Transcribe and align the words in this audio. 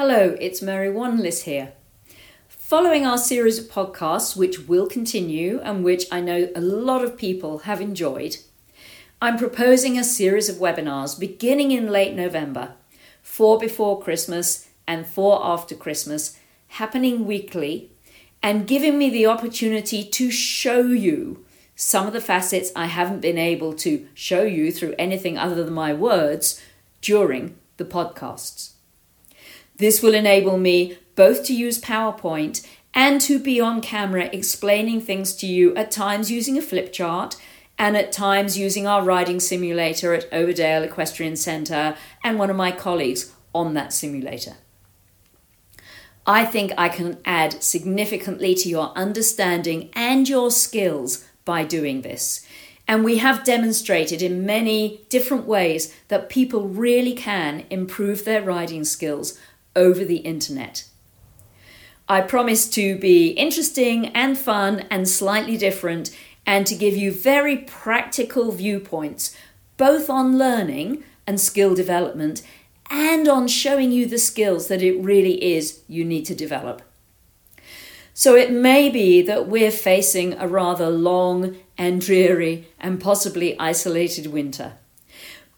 Hello, 0.00 0.36
it's 0.40 0.62
Mary 0.62 0.88
Wanless 0.88 1.42
here. 1.42 1.72
Following 2.46 3.04
our 3.04 3.18
series 3.18 3.58
of 3.58 3.64
podcasts, 3.64 4.36
which 4.36 4.68
will 4.68 4.86
continue 4.86 5.58
and 5.64 5.82
which 5.82 6.04
I 6.12 6.20
know 6.20 6.50
a 6.54 6.60
lot 6.60 7.02
of 7.02 7.18
people 7.18 7.58
have 7.66 7.80
enjoyed, 7.80 8.36
I'm 9.20 9.36
proposing 9.36 9.98
a 9.98 10.04
series 10.04 10.48
of 10.48 10.58
webinars 10.58 11.18
beginning 11.18 11.72
in 11.72 11.90
late 11.90 12.14
November, 12.14 12.74
four 13.22 13.58
before 13.58 14.00
Christmas 14.00 14.68
and 14.86 15.04
four 15.04 15.44
after 15.44 15.74
Christmas, 15.74 16.38
happening 16.68 17.26
weekly 17.26 17.90
and 18.40 18.68
giving 18.68 18.98
me 18.98 19.10
the 19.10 19.26
opportunity 19.26 20.04
to 20.04 20.30
show 20.30 20.82
you 20.82 21.44
some 21.74 22.06
of 22.06 22.12
the 22.12 22.20
facets 22.20 22.70
I 22.76 22.86
haven't 22.86 23.18
been 23.18 23.36
able 23.36 23.72
to 23.72 24.06
show 24.14 24.44
you 24.44 24.70
through 24.70 24.94
anything 24.96 25.36
other 25.36 25.64
than 25.64 25.74
my 25.74 25.92
words 25.92 26.62
during 27.00 27.56
the 27.78 27.84
podcasts. 27.84 28.74
This 29.78 30.02
will 30.02 30.14
enable 30.14 30.58
me 30.58 30.98
both 31.14 31.44
to 31.44 31.54
use 31.54 31.80
PowerPoint 31.80 32.66
and 32.92 33.20
to 33.22 33.38
be 33.38 33.60
on 33.60 33.80
camera 33.80 34.28
explaining 34.32 35.00
things 35.00 35.32
to 35.36 35.46
you 35.46 35.74
at 35.76 35.90
times 35.90 36.30
using 36.30 36.58
a 36.58 36.62
flip 36.62 36.92
chart 36.92 37.36
and 37.78 37.96
at 37.96 38.10
times 38.10 38.58
using 38.58 38.88
our 38.88 39.04
riding 39.04 39.38
simulator 39.38 40.12
at 40.14 40.30
Overdale 40.32 40.84
Equestrian 40.84 41.36
Centre 41.36 41.96
and 42.24 42.38
one 42.38 42.50
of 42.50 42.56
my 42.56 42.72
colleagues 42.72 43.32
on 43.54 43.74
that 43.74 43.92
simulator. 43.92 44.56
I 46.26 46.44
think 46.44 46.72
I 46.76 46.88
can 46.88 47.18
add 47.24 47.62
significantly 47.62 48.54
to 48.56 48.68
your 48.68 48.92
understanding 48.96 49.90
and 49.94 50.28
your 50.28 50.50
skills 50.50 51.24
by 51.44 51.64
doing 51.64 52.02
this. 52.02 52.44
And 52.86 53.04
we 53.04 53.18
have 53.18 53.44
demonstrated 53.44 54.22
in 54.22 54.44
many 54.44 55.06
different 55.08 55.46
ways 55.46 55.94
that 56.08 56.28
people 56.28 56.68
really 56.68 57.14
can 57.14 57.64
improve 57.70 58.24
their 58.24 58.42
riding 58.42 58.84
skills 58.84 59.38
over 59.78 60.04
the 60.04 60.18
internet. 60.18 60.84
I 62.08 62.20
promise 62.22 62.68
to 62.70 62.98
be 62.98 63.28
interesting 63.30 64.06
and 64.06 64.36
fun 64.36 64.86
and 64.90 65.08
slightly 65.08 65.56
different 65.56 66.10
and 66.44 66.66
to 66.66 66.74
give 66.74 66.96
you 66.96 67.12
very 67.12 67.58
practical 67.58 68.50
viewpoints, 68.50 69.36
both 69.76 70.10
on 70.10 70.36
learning 70.36 71.04
and 71.26 71.40
skill 71.40 71.74
development 71.74 72.42
and 72.90 73.28
on 73.28 73.46
showing 73.46 73.92
you 73.92 74.06
the 74.06 74.18
skills 74.18 74.66
that 74.68 74.82
it 74.82 74.98
really 74.98 75.54
is 75.54 75.80
you 75.86 76.04
need 76.04 76.24
to 76.24 76.34
develop. 76.34 76.82
So 78.14 78.34
it 78.34 78.50
may 78.50 78.88
be 78.88 79.22
that 79.22 79.46
we're 79.46 79.70
facing 79.70 80.32
a 80.32 80.48
rather 80.48 80.90
long 80.90 81.58
and 81.76 82.00
dreary 82.00 82.66
and 82.80 83.00
possibly 83.00 83.56
isolated 83.60 84.26
winter. 84.28 84.72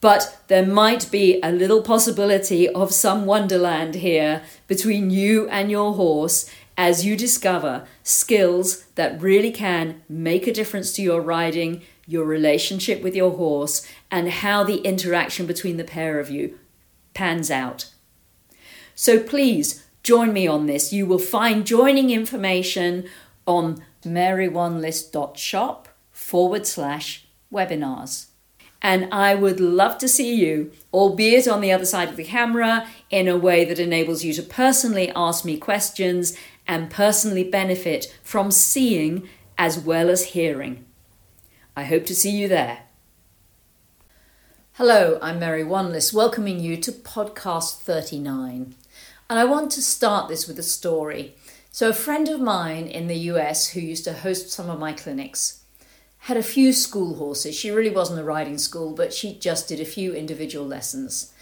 But 0.01 0.39
there 0.49 0.65
might 0.65 1.11
be 1.11 1.41
a 1.43 1.53
little 1.53 1.83
possibility 1.83 2.69
of 2.69 2.93
some 2.93 3.27
wonderland 3.27 3.97
here 3.97 4.43
between 4.67 5.11
you 5.11 5.49
and 5.49 5.71
your 5.71 5.93
horse 5.95 6.51
as 6.77 7.05
you 7.05 7.17
discover 7.17 7.87
skills 8.03 8.85
that 8.95 9.21
really 9.21 9.53
can 9.53 10.01
make 10.09 10.47
a 10.47 10.53
difference 10.53 10.93
to 10.93 11.03
your 11.03 11.21
riding, 11.21 11.83
your 12.07 12.25
relationship 12.25 13.03
with 13.03 13.15
your 13.15 13.33
horse, 13.33 13.87
and 14.11 14.31
how 14.31 14.65
the 14.65 14.79
interaction 14.79 15.45
between 15.45 15.77
the 15.77 15.85
pair 15.85 16.19
of 16.19 16.31
you 16.31 16.59
pans 17.13 17.51
out. 17.51 17.91
So 18.95 19.23
please 19.23 19.87
join 20.03 20.33
me 20.33 20.47
on 20.47 20.65
this. 20.65 20.95
You 20.95 21.05
will 21.05 21.19
find 21.19 21.67
joining 21.67 22.09
information 22.09 23.07
on 23.47 23.83
marywanless.shop 24.03 25.89
forward 26.11 26.67
slash 26.67 27.27
webinars 27.53 28.30
and 28.83 29.13
I 29.13 29.35
would 29.35 29.61
love 29.61 29.99
to 29.99 30.09
see 30.09 30.35
you, 30.35 30.73
albeit 30.93 31.47
on 31.47 31.61
the 31.61 31.73
other 31.73 31.85
side 31.85 32.09
of 32.09 32.17
the 32.17 32.25
camera, 32.25 32.89
in 33.11 33.29
a 33.29 33.37
way 33.37 33.65
that 33.65 33.79
enables 33.79 34.25
you 34.25 34.33
to 34.35 34.43
personally 34.43 35.13
ask 35.15 35.45
me 35.45 35.59
questions 35.59 36.37
and 36.67 36.91
personally 36.91 37.45
benefit 37.45 38.15
from 38.23 38.51
seeing 38.51 39.29
as 39.59 39.79
well 39.79 40.09
as 40.09 40.27
hearing. 40.27 40.85
I 41.77 41.85
hope 41.85 42.07
to 42.07 42.15
see 42.15 42.31
you 42.31 42.49
there. 42.49 42.81
Hello, 44.75 45.19
I'm 45.21 45.39
Mary 45.39 45.63
Wanless, 45.63 46.15
welcoming 46.15 46.59
you 46.59 46.79
to 46.79 46.91
podcast 46.91 47.81
39. 47.81 48.75
And 49.29 49.39
I 49.39 49.45
want 49.45 49.71
to 49.73 49.83
start 49.83 50.29
this 50.29 50.49
with 50.49 50.59
a 50.59 50.63
story. 50.63 51.35
So, 51.71 51.91
a 51.91 51.95
friend 51.95 52.29
of 52.29 52.41
mine 52.41 52.87
in 52.87 53.07
the 53.07 53.19
US 53.31 53.69
who 53.69 53.81
used 53.81 54.05
to 54.05 54.15
host 54.15 54.51
some 54.51 54.71
of 54.71 54.81
my 54.81 54.93
clinics 54.93 55.60
had 56.21 56.37
a 56.37 56.43
few 56.43 56.73
school 56.73 57.15
horses. 57.17 57.57
She 57.57 57.71
really 57.71 57.91
wasn't 57.91 58.21
a 58.21 58.25
riding 58.25 58.59
school, 58.59 58.93
but 58.93 59.15
she 59.15 59.35
just 59.35 59.69
did 59.69 59.81
a 59.81 59.87
few 59.87 60.15
individual 60.15 60.67
lessons. 60.67 61.33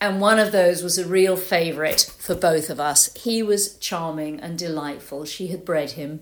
And 0.00 0.20
one 0.20 0.38
of 0.38 0.52
those 0.52 0.82
was 0.82 0.96
a 0.96 1.06
real 1.06 1.36
favourite 1.36 2.12
for 2.18 2.36
both 2.36 2.70
of 2.70 2.78
us. 2.78 3.12
He 3.14 3.42
was 3.42 3.76
charming 3.78 4.38
and 4.38 4.56
delightful. 4.56 5.24
She 5.24 5.48
had 5.48 5.64
bred 5.64 5.92
him. 5.92 6.20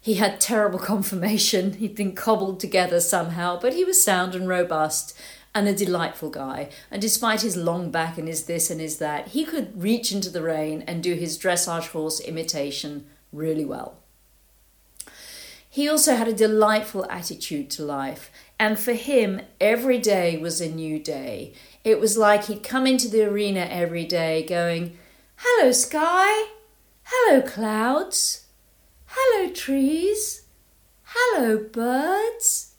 He 0.00 0.14
had 0.14 0.40
terrible 0.40 0.78
conformation. 0.92 1.74
He'd 1.74 1.94
been 1.94 2.14
cobbled 2.14 2.58
together 2.58 3.00
somehow, 3.00 3.60
but 3.60 3.74
he 3.74 3.84
was 3.84 4.02
sound 4.02 4.34
and 4.34 4.48
robust 4.48 5.16
and 5.54 5.68
a 5.68 5.74
delightful 5.74 6.30
guy. 6.30 6.70
And 6.90 7.02
despite 7.02 7.42
his 7.42 7.56
long 7.56 7.90
back 7.90 8.16
and 8.16 8.28
his 8.28 8.44
this 8.44 8.70
and 8.70 8.80
his 8.80 8.96
that, 8.98 9.28
he 9.28 9.44
could 9.44 9.82
reach 9.82 10.10
into 10.10 10.30
the 10.30 10.42
rein 10.42 10.82
and 10.86 11.02
do 11.02 11.14
his 11.14 11.38
dressage 11.38 11.88
horse 11.88 12.20
imitation 12.20 13.06
really 13.30 13.64
well. 13.64 13.98
He 15.72 15.88
also 15.88 16.16
had 16.16 16.26
a 16.26 16.32
delightful 16.32 17.06
attitude 17.08 17.70
to 17.70 17.84
life, 17.84 18.32
and 18.58 18.76
for 18.76 18.92
him, 18.92 19.40
every 19.60 19.98
day 19.98 20.36
was 20.36 20.60
a 20.60 20.68
new 20.68 20.98
day. 20.98 21.54
It 21.84 22.00
was 22.00 22.18
like 22.18 22.46
he'd 22.46 22.64
come 22.64 22.88
into 22.88 23.06
the 23.06 23.22
arena 23.22 23.68
every 23.70 24.04
day 24.04 24.44
going, 24.44 24.98
Hello, 25.36 25.70
sky! 25.70 26.48
Hello, 27.04 27.40
clouds! 27.40 28.46
Hello, 29.06 29.48
trees! 29.52 30.42
Hello, 31.04 31.58
birds! 31.58 32.74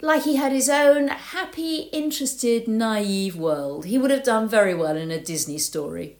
Like 0.00 0.22
he 0.22 0.36
had 0.36 0.52
his 0.52 0.70
own 0.70 1.08
happy, 1.08 1.90
interested, 1.92 2.66
naive 2.66 3.36
world. 3.36 3.84
He 3.84 3.98
would 3.98 4.10
have 4.10 4.22
done 4.22 4.48
very 4.48 4.74
well 4.74 4.96
in 4.96 5.10
a 5.10 5.22
Disney 5.22 5.58
story. 5.58 6.16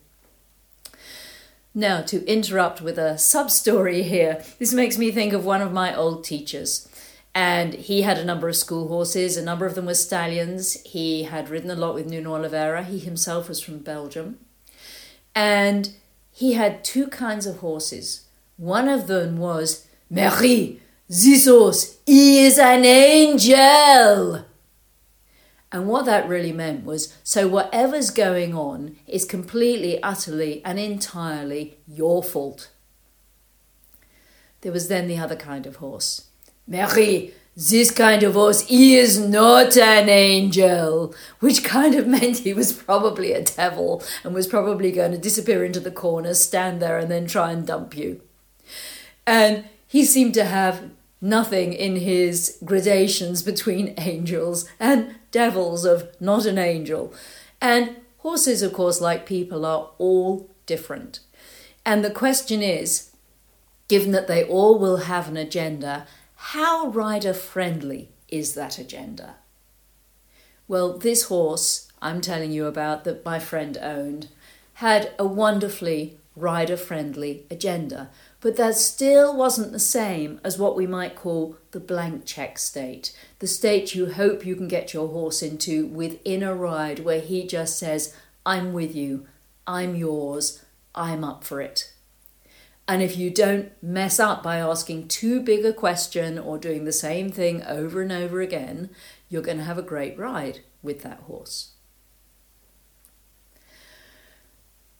Now, 1.74 2.02
to 2.02 2.26
interrupt 2.26 2.80
with 2.80 2.98
a 2.98 3.16
sub 3.16 3.50
story 3.50 4.02
here, 4.02 4.42
this 4.58 4.72
makes 4.72 4.98
me 4.98 5.10
think 5.12 5.32
of 5.32 5.44
one 5.44 5.62
of 5.62 5.72
my 5.72 5.94
old 5.94 6.24
teachers. 6.24 6.88
And 7.32 7.74
he 7.74 8.02
had 8.02 8.18
a 8.18 8.24
number 8.24 8.48
of 8.48 8.56
school 8.56 8.88
horses, 8.88 9.36
a 9.36 9.44
number 9.44 9.66
of 9.66 9.76
them 9.76 9.86
were 9.86 9.94
stallions. 9.94 10.82
He 10.82 11.22
had 11.24 11.48
ridden 11.48 11.70
a 11.70 11.76
lot 11.76 11.94
with 11.94 12.06
Nuno 12.06 12.34
Oliveira. 12.34 12.82
He 12.82 12.98
himself 12.98 13.48
was 13.48 13.62
from 13.62 13.78
Belgium. 13.78 14.40
And 15.32 15.92
he 16.32 16.54
had 16.54 16.82
two 16.82 17.06
kinds 17.06 17.46
of 17.46 17.58
horses. 17.58 18.26
One 18.56 18.88
of 18.88 19.06
them 19.06 19.36
was 19.36 19.86
Marie, 20.10 20.80
this 21.08 21.46
horse 21.46 21.98
is 22.06 22.58
an 22.58 22.84
angel. 22.84 24.44
And 25.72 25.86
what 25.86 26.04
that 26.06 26.28
really 26.28 26.52
meant 26.52 26.84
was 26.84 27.16
so 27.22 27.46
whatever's 27.46 28.10
going 28.10 28.54
on 28.54 28.96
is 29.06 29.24
completely, 29.24 30.02
utterly, 30.02 30.62
and 30.64 30.78
entirely 30.78 31.78
your 31.86 32.22
fault. 32.22 32.70
There 34.62 34.72
was 34.72 34.88
then 34.88 35.06
the 35.06 35.18
other 35.18 35.36
kind 35.36 35.66
of 35.66 35.76
horse. 35.76 36.26
Marie, 36.66 37.32
this 37.56 37.90
kind 37.90 38.22
of 38.22 38.34
horse 38.34 38.64
is 38.70 39.18
not 39.18 39.76
an 39.76 40.08
angel, 40.08 41.14
which 41.38 41.62
kind 41.62 41.94
of 41.94 42.06
meant 42.14 42.38
he 42.38 42.52
was 42.52 42.72
probably 42.72 43.32
a 43.32 43.42
devil 43.42 44.02
and 44.24 44.34
was 44.34 44.46
probably 44.46 44.90
going 44.90 45.12
to 45.12 45.18
disappear 45.18 45.64
into 45.64 45.80
the 45.80 45.90
corner, 45.90 46.34
stand 46.34 46.82
there, 46.82 46.98
and 46.98 47.10
then 47.10 47.26
try 47.26 47.52
and 47.52 47.66
dump 47.66 47.96
you. 47.96 48.20
And 49.26 49.64
he 49.86 50.04
seemed 50.04 50.34
to 50.34 50.44
have 50.44 50.90
nothing 51.20 51.72
in 51.72 51.96
his 51.96 52.58
gradations 52.64 53.42
between 53.42 53.94
angels 53.98 54.68
and 54.78 55.14
devils 55.30 55.84
of 55.84 56.08
not 56.20 56.46
an 56.46 56.58
angel. 56.58 57.12
And 57.60 57.96
horses, 58.18 58.62
of 58.62 58.72
course, 58.72 59.00
like 59.00 59.26
people, 59.26 59.64
are 59.66 59.90
all 59.98 60.50
different. 60.66 61.20
And 61.84 62.04
the 62.04 62.10
question 62.10 62.62
is 62.62 63.10
given 63.88 64.12
that 64.12 64.28
they 64.28 64.44
all 64.44 64.78
will 64.78 64.98
have 64.98 65.28
an 65.28 65.36
agenda, 65.36 66.06
how 66.36 66.86
rider 66.86 67.34
friendly 67.34 68.08
is 68.28 68.54
that 68.54 68.78
agenda? 68.78 69.34
Well, 70.68 70.96
this 70.96 71.24
horse 71.24 71.90
I'm 72.00 72.20
telling 72.20 72.52
you 72.52 72.66
about 72.66 73.02
that 73.04 73.24
my 73.24 73.40
friend 73.40 73.76
owned 73.82 74.28
had 74.74 75.12
a 75.18 75.26
wonderfully 75.26 76.18
rider 76.36 76.76
friendly 76.76 77.44
agenda, 77.50 78.10
but 78.40 78.56
that 78.56 78.74
still 78.74 79.36
wasn't 79.36 79.72
the 79.72 79.78
same 79.78 80.40
as 80.42 80.58
what 80.58 80.76
we 80.76 80.86
might 80.86 81.14
call 81.14 81.56
the 81.72 81.80
blank 81.80 82.24
check 82.24 82.58
state, 82.58 83.16
the 83.38 83.46
state 83.46 83.94
you 83.94 84.12
hope 84.12 84.46
you 84.46 84.56
can 84.56 84.68
get 84.68 84.94
your 84.94 85.08
horse 85.08 85.42
into 85.42 85.86
within 85.86 86.42
a 86.42 86.54
ride 86.54 87.00
where 87.00 87.20
he 87.20 87.46
just 87.46 87.78
says, 87.78 88.16
I'm 88.46 88.72
with 88.72 88.94
you, 88.94 89.26
I'm 89.66 89.94
yours, 89.94 90.64
I'm 90.94 91.22
up 91.22 91.44
for 91.44 91.60
it. 91.60 91.92
And 92.88 93.02
if 93.02 93.16
you 93.16 93.30
don't 93.30 93.70
mess 93.82 94.18
up 94.18 94.42
by 94.42 94.56
asking 94.56 95.08
too 95.08 95.40
big 95.40 95.64
a 95.64 95.72
question 95.72 96.38
or 96.38 96.58
doing 96.58 96.84
the 96.84 96.92
same 96.92 97.30
thing 97.30 97.62
over 97.64 98.02
and 98.02 98.10
over 98.10 98.40
again, 98.40 98.90
you're 99.28 99.42
going 99.42 99.58
to 99.58 99.64
have 99.64 99.78
a 99.78 99.82
great 99.82 100.18
ride 100.18 100.60
with 100.82 101.02
that 101.02 101.20
horse. 101.20 101.72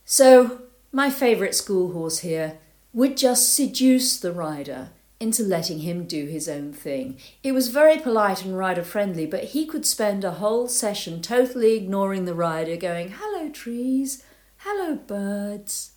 So, 0.04 0.62
my 0.92 1.08
favourite 1.08 1.54
school 1.54 1.92
horse 1.92 2.18
here 2.20 2.58
would 2.92 3.16
just 3.16 3.54
seduce 3.54 4.18
the 4.18 4.32
rider 4.32 4.90
into 5.20 5.42
letting 5.42 5.80
him 5.80 6.06
do 6.06 6.26
his 6.26 6.48
own 6.48 6.72
thing. 6.72 7.18
It 7.42 7.52
was 7.52 7.68
very 7.68 7.98
polite 7.98 8.42
and 8.44 8.56
rider 8.56 8.82
friendly, 8.82 9.26
but 9.26 9.44
he 9.44 9.66
could 9.66 9.84
spend 9.84 10.24
a 10.24 10.32
whole 10.32 10.66
session 10.66 11.20
totally 11.20 11.76
ignoring 11.76 12.24
the 12.24 12.34
rider, 12.34 12.76
going, 12.76 13.14
Hello, 13.18 13.50
trees, 13.50 14.24
hello, 14.58 14.96
birds. 14.96 15.92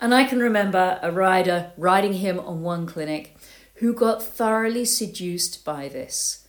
And 0.00 0.14
I 0.14 0.24
can 0.24 0.38
remember 0.38 0.98
a 1.02 1.12
rider 1.12 1.72
riding 1.76 2.14
him 2.14 2.40
on 2.40 2.62
one 2.62 2.86
clinic 2.86 3.36
who 3.74 3.92
got 3.92 4.22
thoroughly 4.22 4.84
seduced 4.84 5.64
by 5.64 5.88
this. 5.88 6.48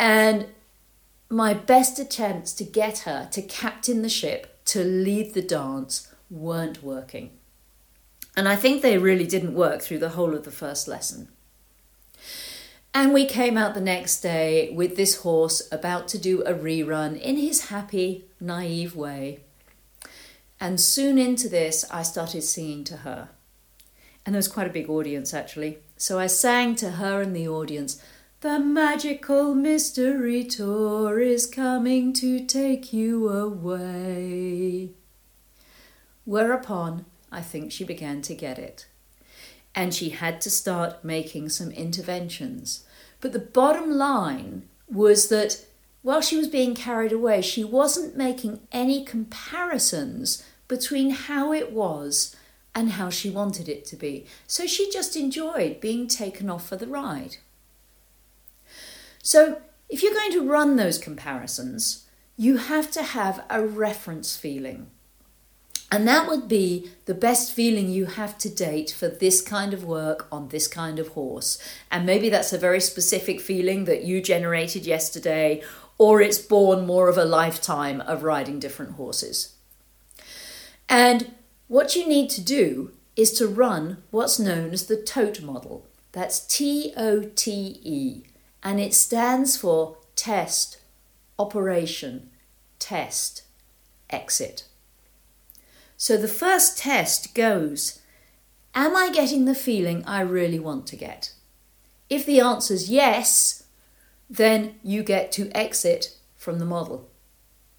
And 0.00 0.46
my 1.30 1.54
best 1.54 1.98
attempts 1.98 2.52
to 2.54 2.64
get 2.64 3.00
her 3.00 3.28
to 3.32 3.42
captain 3.42 4.02
the 4.02 4.08
ship, 4.08 4.64
to 4.66 4.82
lead 4.82 5.34
the 5.34 5.42
dance, 5.42 6.12
weren't 6.30 6.82
working. 6.82 7.37
And 8.38 8.48
I 8.48 8.54
think 8.54 8.82
they 8.82 8.98
really 8.98 9.26
didn't 9.26 9.52
work 9.52 9.82
through 9.82 9.98
the 9.98 10.10
whole 10.10 10.32
of 10.32 10.44
the 10.44 10.52
first 10.52 10.86
lesson. 10.86 11.26
And 12.94 13.12
we 13.12 13.26
came 13.26 13.56
out 13.56 13.74
the 13.74 13.80
next 13.80 14.20
day 14.20 14.70
with 14.72 14.96
this 14.96 15.22
horse 15.22 15.60
about 15.72 16.06
to 16.08 16.18
do 16.18 16.42
a 16.42 16.54
rerun 16.54 17.20
in 17.20 17.36
his 17.36 17.64
happy, 17.64 18.26
naive 18.40 18.94
way. 18.94 19.40
And 20.60 20.80
soon 20.80 21.18
into 21.18 21.48
this, 21.48 21.84
I 21.90 22.04
started 22.04 22.42
singing 22.42 22.84
to 22.84 22.98
her. 22.98 23.30
And 24.24 24.36
there 24.36 24.38
was 24.38 24.46
quite 24.46 24.68
a 24.68 24.72
big 24.72 24.88
audience 24.88 25.34
actually. 25.34 25.78
So 25.96 26.20
I 26.20 26.28
sang 26.28 26.76
to 26.76 26.92
her 26.92 27.20
and 27.20 27.34
the 27.34 27.48
audience, 27.48 28.00
The 28.42 28.60
magical 28.60 29.52
mystery 29.52 30.44
tour 30.44 31.18
is 31.18 31.44
coming 31.44 32.12
to 32.12 32.38
take 32.46 32.92
you 32.92 33.28
away. 33.30 34.92
Whereupon, 36.24 37.04
I 37.30 37.40
think 37.42 37.72
she 37.72 37.84
began 37.84 38.22
to 38.22 38.34
get 38.34 38.58
it. 38.58 38.86
And 39.74 39.94
she 39.94 40.10
had 40.10 40.40
to 40.42 40.50
start 40.50 41.04
making 41.04 41.50
some 41.50 41.70
interventions. 41.70 42.84
But 43.20 43.32
the 43.32 43.38
bottom 43.38 43.90
line 43.92 44.68
was 44.88 45.28
that 45.28 45.64
while 46.02 46.20
she 46.20 46.36
was 46.36 46.48
being 46.48 46.74
carried 46.74 47.12
away, 47.12 47.42
she 47.42 47.64
wasn't 47.64 48.16
making 48.16 48.60
any 48.72 49.04
comparisons 49.04 50.44
between 50.68 51.10
how 51.10 51.52
it 51.52 51.72
was 51.72 52.34
and 52.74 52.92
how 52.92 53.10
she 53.10 53.30
wanted 53.30 53.68
it 53.68 53.84
to 53.86 53.96
be. 53.96 54.26
So 54.46 54.66
she 54.66 54.90
just 54.90 55.16
enjoyed 55.16 55.80
being 55.80 56.06
taken 56.06 56.48
off 56.48 56.68
for 56.68 56.76
the 56.76 56.86
ride. 56.86 57.38
So 59.22 59.60
if 59.88 60.02
you're 60.02 60.14
going 60.14 60.32
to 60.32 60.48
run 60.48 60.76
those 60.76 60.98
comparisons, 60.98 62.06
you 62.36 62.58
have 62.58 62.90
to 62.92 63.02
have 63.02 63.44
a 63.50 63.64
reference 63.66 64.36
feeling. 64.36 64.90
And 65.90 66.06
that 66.06 66.28
would 66.28 66.48
be 66.48 66.90
the 67.06 67.14
best 67.14 67.52
feeling 67.52 67.88
you 67.88 68.04
have 68.04 68.36
to 68.38 68.50
date 68.50 68.90
for 68.90 69.08
this 69.08 69.40
kind 69.40 69.72
of 69.72 69.84
work 69.84 70.28
on 70.30 70.48
this 70.48 70.68
kind 70.68 70.98
of 70.98 71.08
horse. 71.08 71.58
And 71.90 72.04
maybe 72.04 72.28
that's 72.28 72.52
a 72.52 72.58
very 72.58 72.80
specific 72.80 73.40
feeling 73.40 73.86
that 73.86 74.04
you 74.04 74.20
generated 74.20 74.84
yesterday, 74.84 75.62
or 75.96 76.20
it's 76.20 76.38
born 76.38 76.86
more 76.86 77.08
of 77.08 77.16
a 77.16 77.24
lifetime 77.24 78.02
of 78.02 78.22
riding 78.22 78.58
different 78.58 78.92
horses. 78.92 79.54
And 80.90 81.32
what 81.68 81.96
you 81.96 82.06
need 82.06 82.28
to 82.30 82.42
do 82.42 82.92
is 83.16 83.32
to 83.32 83.48
run 83.48 84.02
what's 84.10 84.38
known 84.38 84.72
as 84.72 84.86
the 84.86 84.96
TOTE 84.96 85.42
model. 85.42 85.86
That's 86.12 86.40
T 86.40 86.92
O 86.96 87.22
T 87.22 87.80
E, 87.82 88.22
and 88.62 88.78
it 88.78 88.94
stands 88.94 89.56
for 89.56 89.96
test, 90.16 90.78
operation, 91.38 92.30
test, 92.78 93.42
exit. 94.08 94.64
So 96.00 96.16
the 96.16 96.28
first 96.28 96.78
test 96.78 97.34
goes 97.34 98.00
Am 98.74 98.96
I 98.96 99.10
getting 99.10 99.44
the 99.44 99.54
feeling 99.54 100.04
I 100.04 100.20
really 100.20 100.60
want 100.60 100.86
to 100.86 100.96
get? 100.96 101.32
If 102.08 102.24
the 102.24 102.40
answer 102.40 102.74
is 102.74 102.88
yes, 102.88 103.64
then 104.30 104.76
you 104.84 105.02
get 105.02 105.32
to 105.32 105.50
exit 105.50 106.16
from 106.36 106.60
the 106.60 106.64
model. 106.64 107.10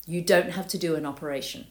You 0.05 0.21
don't 0.21 0.51
have 0.51 0.67
to 0.69 0.77
do 0.77 0.95
an 0.95 1.05
operation. 1.05 1.67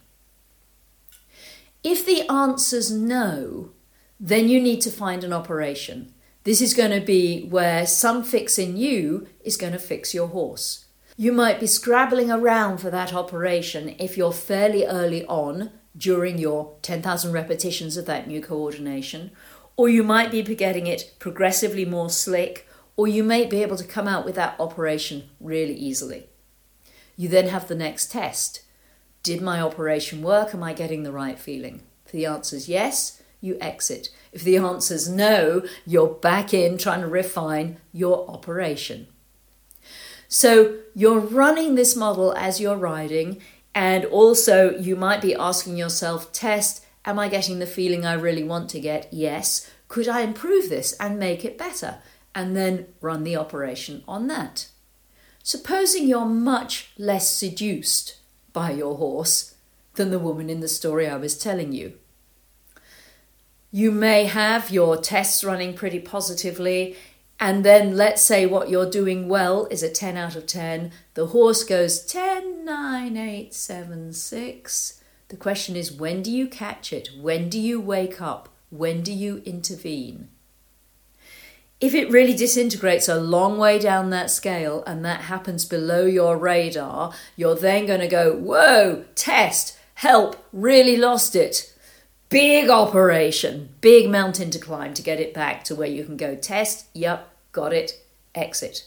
If 1.85 2.07
the 2.07 2.27
answer's 2.33 2.91
no, 2.91 3.71
then 4.19 4.49
you 4.49 4.61
need 4.61 4.81
to 4.83 4.91
find 4.91 5.25
an 5.25 5.35
operation. 5.35 6.15
This 6.45 6.63
is 6.63 6.73
going 6.73 6.99
to 6.99 7.05
be 7.05 7.43
where 7.43 7.87
some 7.87 8.25
fix 8.25 8.59
in 8.59 8.79
you 8.79 9.29
is 9.45 9.59
going 9.59 9.75
to 9.75 9.79
fix 9.79 10.15
your 10.15 10.29
horse. 10.29 10.87
You 11.17 11.33
might 11.33 11.61
be 11.61 11.67
scrabbling 11.67 12.31
around 12.31 12.79
for 12.79 12.91
that 12.91 13.13
operation 13.13 13.95
if 13.99 14.17
you're 14.17 14.33
fairly 14.33 14.87
early 14.87 15.27
on 15.27 15.73
during 15.99 16.39
your 16.39 16.77
10,000 16.83 17.33
repetitions 17.33 17.97
of 17.97 18.07
that 18.07 18.27
new 18.27 18.41
coordination, 18.41 19.33
or 19.77 19.89
you 19.89 20.03
might 20.03 20.31
be 20.31 20.43
getting 20.43 20.87
it 20.87 21.15
progressively 21.19 21.85
more 21.85 22.09
slick, 22.09 22.67
or 22.97 23.07
you 23.07 23.23
may 23.23 23.45
be 23.45 23.63
able 23.63 23.77
to 23.77 23.85
come 23.85 24.09
out 24.09 24.25
with 24.25 24.35
that 24.37 24.59
operation 24.59 25.29
really 25.41 25.75
easily. 25.75 26.27
You 27.17 27.29
then 27.29 27.49
have 27.49 27.69
the 27.69 27.75
next 27.75 28.11
test. 28.11 28.63
Did 29.23 29.43
my 29.43 29.61
operation 29.61 30.23
work? 30.23 30.55
Am 30.55 30.63
I 30.63 30.73
getting 30.73 31.03
the 31.03 31.13
right 31.13 31.39
feeling? 31.39 31.83
If 32.07 32.13
the 32.13 32.27
answer 32.27 32.57
is 32.57 32.69
yes, 32.69 33.23
you 33.41 33.59
exit. 33.61 34.09
If 34.33 34.43
the 34.43 34.57
answer 34.57 34.95
is 34.95 35.09
no, 35.09 35.63
you're 35.87 36.09
back 36.09 36.55
in 36.55 36.79
trying 36.79 37.01
to 37.01 37.07
refine 37.07 37.79
your 37.93 38.29
operation. 38.31 39.09
So 40.29 40.79
you're 40.95 41.19
running 41.21 41.75
this 41.75 41.97
model 41.97 42.35
as 42.35 42.61
you're 42.61 42.77
riding. 42.77 43.41
And 43.75 44.05
also, 44.07 44.77
you 44.77 44.97
might 44.97 45.21
be 45.21 45.35
asking 45.35 45.77
yourself, 45.77 46.33
test, 46.33 46.85
am 47.05 47.19
I 47.19 47.29
getting 47.29 47.59
the 47.59 47.67
feeling 47.67 48.05
I 48.05 48.15
really 48.15 48.45
want 48.45 48.71
to 48.71 48.81
get? 48.81 49.09
Yes. 49.13 49.71
Could 49.89 50.09
I 50.09 50.21
improve 50.21 50.69
this 50.69 50.93
and 50.95 51.19
make 51.19 51.45
it 51.45 51.59
better? 51.59 51.99
And 52.35 52.57
then 52.57 52.87
run 53.01 53.25
the 53.25 53.37
operation 53.37 54.03
on 54.07 54.27
that. 54.29 54.69
Supposing 55.43 56.07
you're 56.07 56.27
much 56.27 56.91
less 56.99 57.31
seduced 57.31 58.17
by 58.53 58.73
your 58.73 58.97
horse 58.97 59.55
than 59.95 60.11
the 60.11 60.19
woman 60.19 60.51
in 60.51 60.61
the 60.61 60.69
story 60.69 61.09
I 61.09 61.17
was 61.17 61.39
telling 61.39 61.73
you. 61.73 61.95
You 63.71 63.91
may 63.91 64.25
have 64.25 64.71
your 64.71 64.97
tests 64.97 65.45
running 65.45 65.75
pretty 65.75 66.01
positively 66.01 66.97
and 67.41 67.65
then 67.65 67.97
let's 67.97 68.23
say 68.23 68.47
what 68.47 68.69
you're 68.69 68.91
doing 68.91 69.29
well 69.29 69.67
is 69.71 69.83
a 69.83 69.91
10 69.91 70.17
out 70.17 70.35
of 70.35 70.47
10. 70.47 70.91
The 71.15 71.27
horse 71.27 71.63
goes 71.63 72.05
10, 72.05 72.65
9, 72.65 73.17
8, 73.17 73.55
7, 73.55 74.13
6. 74.13 75.03
The 75.29 75.37
question 75.37 75.77
is 75.77 75.93
when 75.93 76.23
do 76.23 76.33
you 76.33 76.49
catch 76.49 76.93
it? 76.93 77.11
When 77.19 77.49
do 77.49 77.61
you 77.61 77.81
wake 77.81 78.21
up? 78.21 78.49
When 78.71 79.03
do 79.03 79.13
you 79.13 79.43
intervene? 79.45 80.29
If 81.81 81.95
it 81.95 82.11
really 82.11 82.35
disintegrates 82.35 83.09
a 83.09 83.21
long 83.21 83.57
way 83.57 83.79
down 83.79 84.11
that 84.11 84.33
scale 84.33 84.83
and 84.85 85.05
that 85.05 85.23
happens 85.23 85.65
below 85.65 86.07
your 86.07 86.37
radar, 86.37 87.13
you're 87.37 87.55
then 87.55 87.87
going 87.87 88.01
to 88.01 88.09
go, 88.09 88.35
whoa, 88.35 89.05
test, 89.15 89.79
help, 89.95 90.45
really 90.53 90.97
lost 90.97 91.37
it 91.37 91.73
big 92.29 92.69
operation, 92.69 93.71
big 93.81 94.11
mountain 94.11 94.51
to 94.51 94.59
climb 94.59 94.95
to 94.95 95.03
get 95.03 95.21
it 95.21 95.33
back 95.33 95.65
to 95.65 95.75
where 95.75 95.89
you 95.89 96.05
can 96.05 96.17
go 96.17 96.35
test, 96.35 96.87
yep, 96.95 97.31
got 97.53 97.73
it, 97.73 98.05
exit. 98.35 98.87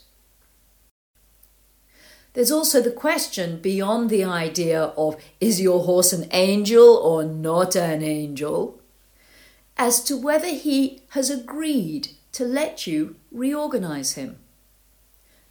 There's 2.33 2.51
also 2.51 2.81
the 2.81 2.91
question 2.91 3.59
beyond 3.59 4.09
the 4.09 4.23
idea 4.23 4.83
of 4.95 5.21
is 5.41 5.59
your 5.59 5.83
horse 5.83 6.13
an 6.13 6.29
angel 6.31 6.95
or 6.95 7.23
not 7.23 7.75
an 7.75 8.01
angel, 8.01 8.79
as 9.75 10.01
to 10.03 10.15
whether 10.15 10.47
he 10.47 11.01
has 11.09 11.29
agreed 11.29 12.09
to 12.31 12.45
let 12.45 12.87
you 12.87 13.15
reorganize 13.31 14.13
him, 14.13 14.37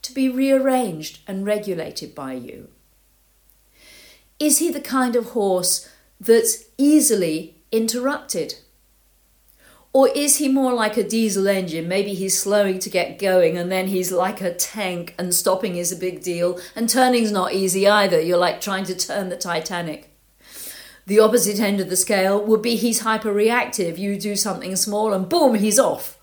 to 0.00 0.14
be 0.14 0.28
rearranged 0.28 1.18
and 1.26 1.44
regulated 1.44 2.14
by 2.14 2.32
you. 2.32 2.68
Is 4.38 4.58
he 4.58 4.70
the 4.70 4.80
kind 4.80 5.16
of 5.16 5.30
horse 5.30 5.90
that's 6.18 6.64
easily 6.78 7.59
interrupted? 7.72 8.54
Or 9.92 10.08
is 10.08 10.36
he 10.36 10.48
more 10.48 10.72
like 10.72 10.96
a 10.96 11.02
diesel 11.02 11.48
engine? 11.48 11.88
Maybe 11.88 12.14
he's 12.14 12.38
slowing 12.38 12.78
to 12.78 12.90
get 12.90 13.18
going 13.18 13.58
and 13.58 13.72
then 13.72 13.88
he's 13.88 14.12
like 14.12 14.40
a 14.40 14.54
tank 14.54 15.14
and 15.18 15.34
stopping 15.34 15.76
is 15.76 15.90
a 15.90 15.96
big 15.96 16.22
deal 16.22 16.60
and 16.76 16.88
turning's 16.88 17.32
not 17.32 17.52
easy 17.52 17.88
either. 17.88 18.20
You're 18.20 18.38
like 18.38 18.60
trying 18.60 18.84
to 18.84 18.94
turn 18.94 19.30
the 19.30 19.36
Titanic. 19.36 20.10
The 21.06 21.18
opposite 21.18 21.58
end 21.58 21.80
of 21.80 21.90
the 21.90 21.96
scale 21.96 22.40
would 22.40 22.62
be 22.62 22.76
he's 22.76 23.00
hyper 23.00 23.32
reactive. 23.32 23.98
You 23.98 24.16
do 24.16 24.36
something 24.36 24.76
small 24.76 25.12
and 25.12 25.28
boom, 25.28 25.56
he's 25.56 25.78
off. 25.78 26.18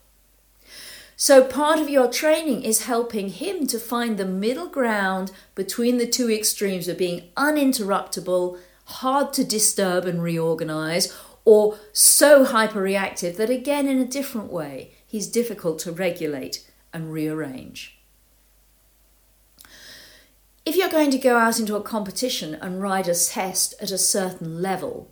So, 1.19 1.43
part 1.43 1.79
of 1.79 1.89
your 1.89 2.07
training 2.07 2.61
is 2.61 2.83
helping 2.83 3.29
him 3.29 3.65
to 3.67 3.79
find 3.79 4.17
the 4.17 4.25
middle 4.25 4.67
ground 4.67 5.31
between 5.55 5.97
the 5.97 6.05
two 6.05 6.31
extremes 6.31 6.87
of 6.87 6.99
being 6.99 7.23
uninterruptible, 7.35 8.59
hard 8.85 9.33
to 9.33 9.43
disturb 9.43 10.05
and 10.05 10.21
reorganize, 10.21 11.11
or 11.47 11.79
so 11.93 12.45
hyperreactive 12.45 13.37
that, 13.37 13.49
again, 13.49 13.87
in 13.87 13.99
a 13.99 14.05
different 14.05 14.51
way, 14.51 14.91
he's 15.05 15.27
difficult 15.29 15.79
to 15.79 15.93
regulate 15.93 16.69
and 16.91 17.13
rearrange. 17.13 17.97
If 20.65 20.75
you're 20.75 20.89
going 20.89 21.09
to 21.11 21.17
go 21.17 21.37
out 21.37 21.57
into 21.57 21.77
a 21.77 21.81
competition 21.81 22.55
and 22.55 22.81
ride 22.81 23.07
a 23.07 23.15
test 23.15 23.75
at 23.81 23.91
a 23.91 23.97
certain 23.97 24.61
level, 24.61 25.09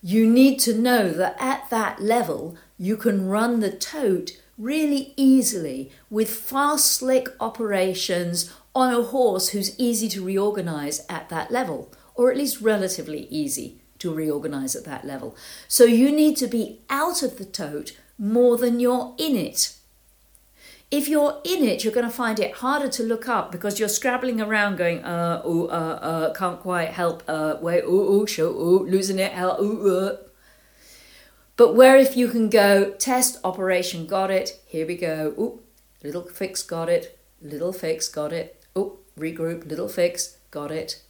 you 0.00 0.30
need 0.30 0.60
to 0.60 0.78
know 0.78 1.10
that 1.10 1.36
at 1.40 1.68
that 1.70 2.00
level 2.00 2.56
you 2.78 2.96
can 2.96 3.26
run 3.26 3.58
the 3.58 3.72
tote 3.72 4.40
really 4.56 5.14
easily 5.16 5.90
with 6.08 6.30
fast, 6.30 6.92
slick 6.92 7.28
operations 7.40 8.54
on 8.72 8.94
a 8.94 9.02
horse 9.02 9.48
who's 9.48 9.76
easy 9.80 10.08
to 10.10 10.24
reorganize 10.24 11.04
at 11.08 11.28
that 11.30 11.50
level, 11.50 11.92
or 12.14 12.30
at 12.30 12.36
least 12.36 12.60
relatively 12.60 13.26
easy 13.30 13.80
to 13.98 14.12
reorganize 14.12 14.76
at 14.76 14.84
that 14.84 15.04
level. 15.04 15.36
So 15.68 15.84
you 15.84 16.12
need 16.12 16.36
to 16.38 16.46
be 16.46 16.80
out 16.90 17.22
of 17.22 17.38
the 17.38 17.44
tote 17.44 17.96
more 18.18 18.56
than 18.56 18.80
you're 18.80 19.14
in 19.18 19.36
it. 19.36 19.74
If 20.90 21.08
you're 21.08 21.40
in 21.44 21.64
it, 21.64 21.82
you're 21.82 21.92
going 21.92 22.06
to 22.06 22.12
find 22.12 22.38
it 22.38 22.54
harder 22.54 22.88
to 22.88 23.02
look 23.02 23.28
up 23.28 23.50
because 23.50 23.80
you're 23.80 23.88
scrabbling 23.88 24.40
around 24.40 24.76
going, 24.76 25.04
uh, 25.04 25.42
oh, 25.44 25.66
uh, 25.66 25.98
uh, 26.00 26.32
can't 26.34 26.60
quite 26.60 26.90
help, 26.90 27.24
uh, 27.26 27.56
wait, 27.60 27.82
oh, 27.84 28.20
oh, 28.20 28.26
show, 28.26 28.48
oh, 28.48 28.84
losing 28.86 29.18
it, 29.18 29.32
hell, 29.32 29.56
oh, 29.58 29.90
uh. 29.90 30.16
But 31.56 31.74
where 31.74 31.96
if 31.96 32.16
you 32.16 32.28
can 32.28 32.48
go, 32.50 32.92
test, 32.92 33.38
operation, 33.42 34.06
got 34.06 34.30
it, 34.30 34.60
here 34.66 34.86
we 34.86 34.96
go, 34.96 35.34
oh, 35.36 35.60
little 36.04 36.22
fix, 36.22 36.62
got 36.62 36.88
it, 36.88 37.18
little 37.42 37.72
fix, 37.72 38.06
got 38.08 38.32
it, 38.32 38.62
oh, 38.76 38.98
regroup, 39.18 39.68
little 39.68 39.88
fix, 39.88 40.36
got 40.52 40.70
it. 40.70 41.02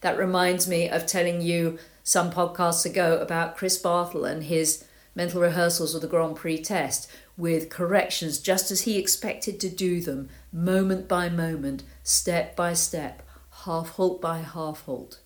That 0.00 0.18
reminds 0.18 0.66
me 0.66 0.88
of 0.88 1.06
telling 1.06 1.40
you 1.40 1.78
some 2.02 2.30
podcasts 2.30 2.84
ago 2.84 3.18
about 3.18 3.56
Chris 3.56 3.78
Bartle 3.78 4.24
and 4.24 4.44
his 4.44 4.84
mental 5.14 5.40
rehearsals 5.40 5.94
of 5.94 6.00
the 6.00 6.08
Grand 6.08 6.36
Prix 6.36 6.58
test 6.58 7.10
with 7.36 7.70
corrections 7.70 8.38
just 8.38 8.70
as 8.70 8.82
he 8.82 8.98
expected 8.98 9.58
to 9.60 9.68
do 9.68 10.00
them, 10.00 10.28
moment 10.52 11.08
by 11.08 11.28
moment, 11.28 11.82
step 12.02 12.54
by 12.54 12.72
step, 12.72 13.22
half 13.64 13.90
halt 13.90 14.20
by 14.20 14.38
half 14.38 14.82
halt. 14.82 15.20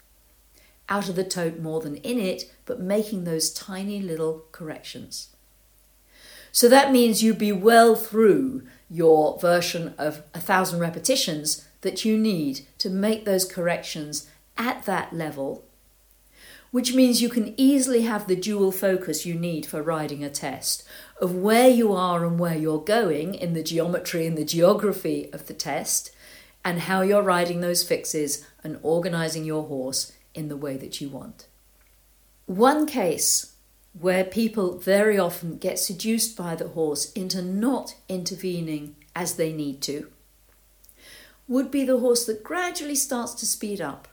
Out 0.88 1.08
of 1.08 1.16
the 1.16 1.24
tote 1.24 1.58
more 1.58 1.80
than 1.80 1.96
in 1.96 2.18
it, 2.18 2.52
but 2.66 2.80
making 2.80 3.24
those 3.24 3.52
tiny 3.52 4.00
little 4.00 4.44
corrections. 4.52 5.28
So 6.52 6.68
that 6.68 6.92
means 6.92 7.22
you'd 7.22 7.38
be 7.38 7.52
well 7.52 7.96
through 7.96 8.62
your 8.88 9.38
version 9.40 9.94
of 9.98 10.22
a 10.34 10.40
thousand 10.40 10.78
repetitions 10.78 11.66
that 11.80 12.04
you 12.04 12.16
need 12.16 12.66
to 12.78 12.88
make 12.88 13.24
those 13.24 13.44
corrections 13.44 14.30
at 14.56 14.84
that 14.86 15.12
level 15.12 15.64
which 16.74 16.92
means 16.92 17.22
you 17.22 17.28
can 17.28 17.54
easily 17.56 18.02
have 18.02 18.26
the 18.26 18.34
dual 18.34 18.72
focus 18.72 19.24
you 19.24 19.32
need 19.32 19.64
for 19.64 19.80
riding 19.80 20.24
a 20.24 20.28
test 20.28 20.82
of 21.20 21.32
where 21.32 21.68
you 21.68 21.92
are 21.92 22.24
and 22.24 22.36
where 22.36 22.56
you're 22.56 22.80
going 22.80 23.32
in 23.32 23.52
the 23.52 23.62
geometry 23.62 24.26
and 24.26 24.36
the 24.36 24.44
geography 24.44 25.30
of 25.32 25.46
the 25.46 25.54
test, 25.54 26.10
and 26.64 26.80
how 26.80 27.00
you're 27.00 27.22
riding 27.22 27.60
those 27.60 27.84
fixes 27.84 28.44
and 28.64 28.76
organizing 28.82 29.44
your 29.44 29.68
horse 29.68 30.14
in 30.34 30.48
the 30.48 30.56
way 30.56 30.76
that 30.76 31.00
you 31.00 31.08
want. 31.08 31.46
One 32.46 32.86
case 32.86 33.54
where 33.92 34.24
people 34.24 34.76
very 34.76 35.16
often 35.16 35.58
get 35.58 35.78
seduced 35.78 36.36
by 36.36 36.56
the 36.56 36.70
horse 36.70 37.12
into 37.12 37.40
not 37.40 37.94
intervening 38.08 38.96
as 39.14 39.36
they 39.36 39.52
need 39.52 39.80
to 39.82 40.10
would 41.46 41.70
be 41.70 41.84
the 41.84 42.00
horse 42.00 42.26
that 42.26 42.42
gradually 42.42 42.96
starts 42.96 43.32
to 43.34 43.46
speed 43.46 43.80
up 43.80 44.08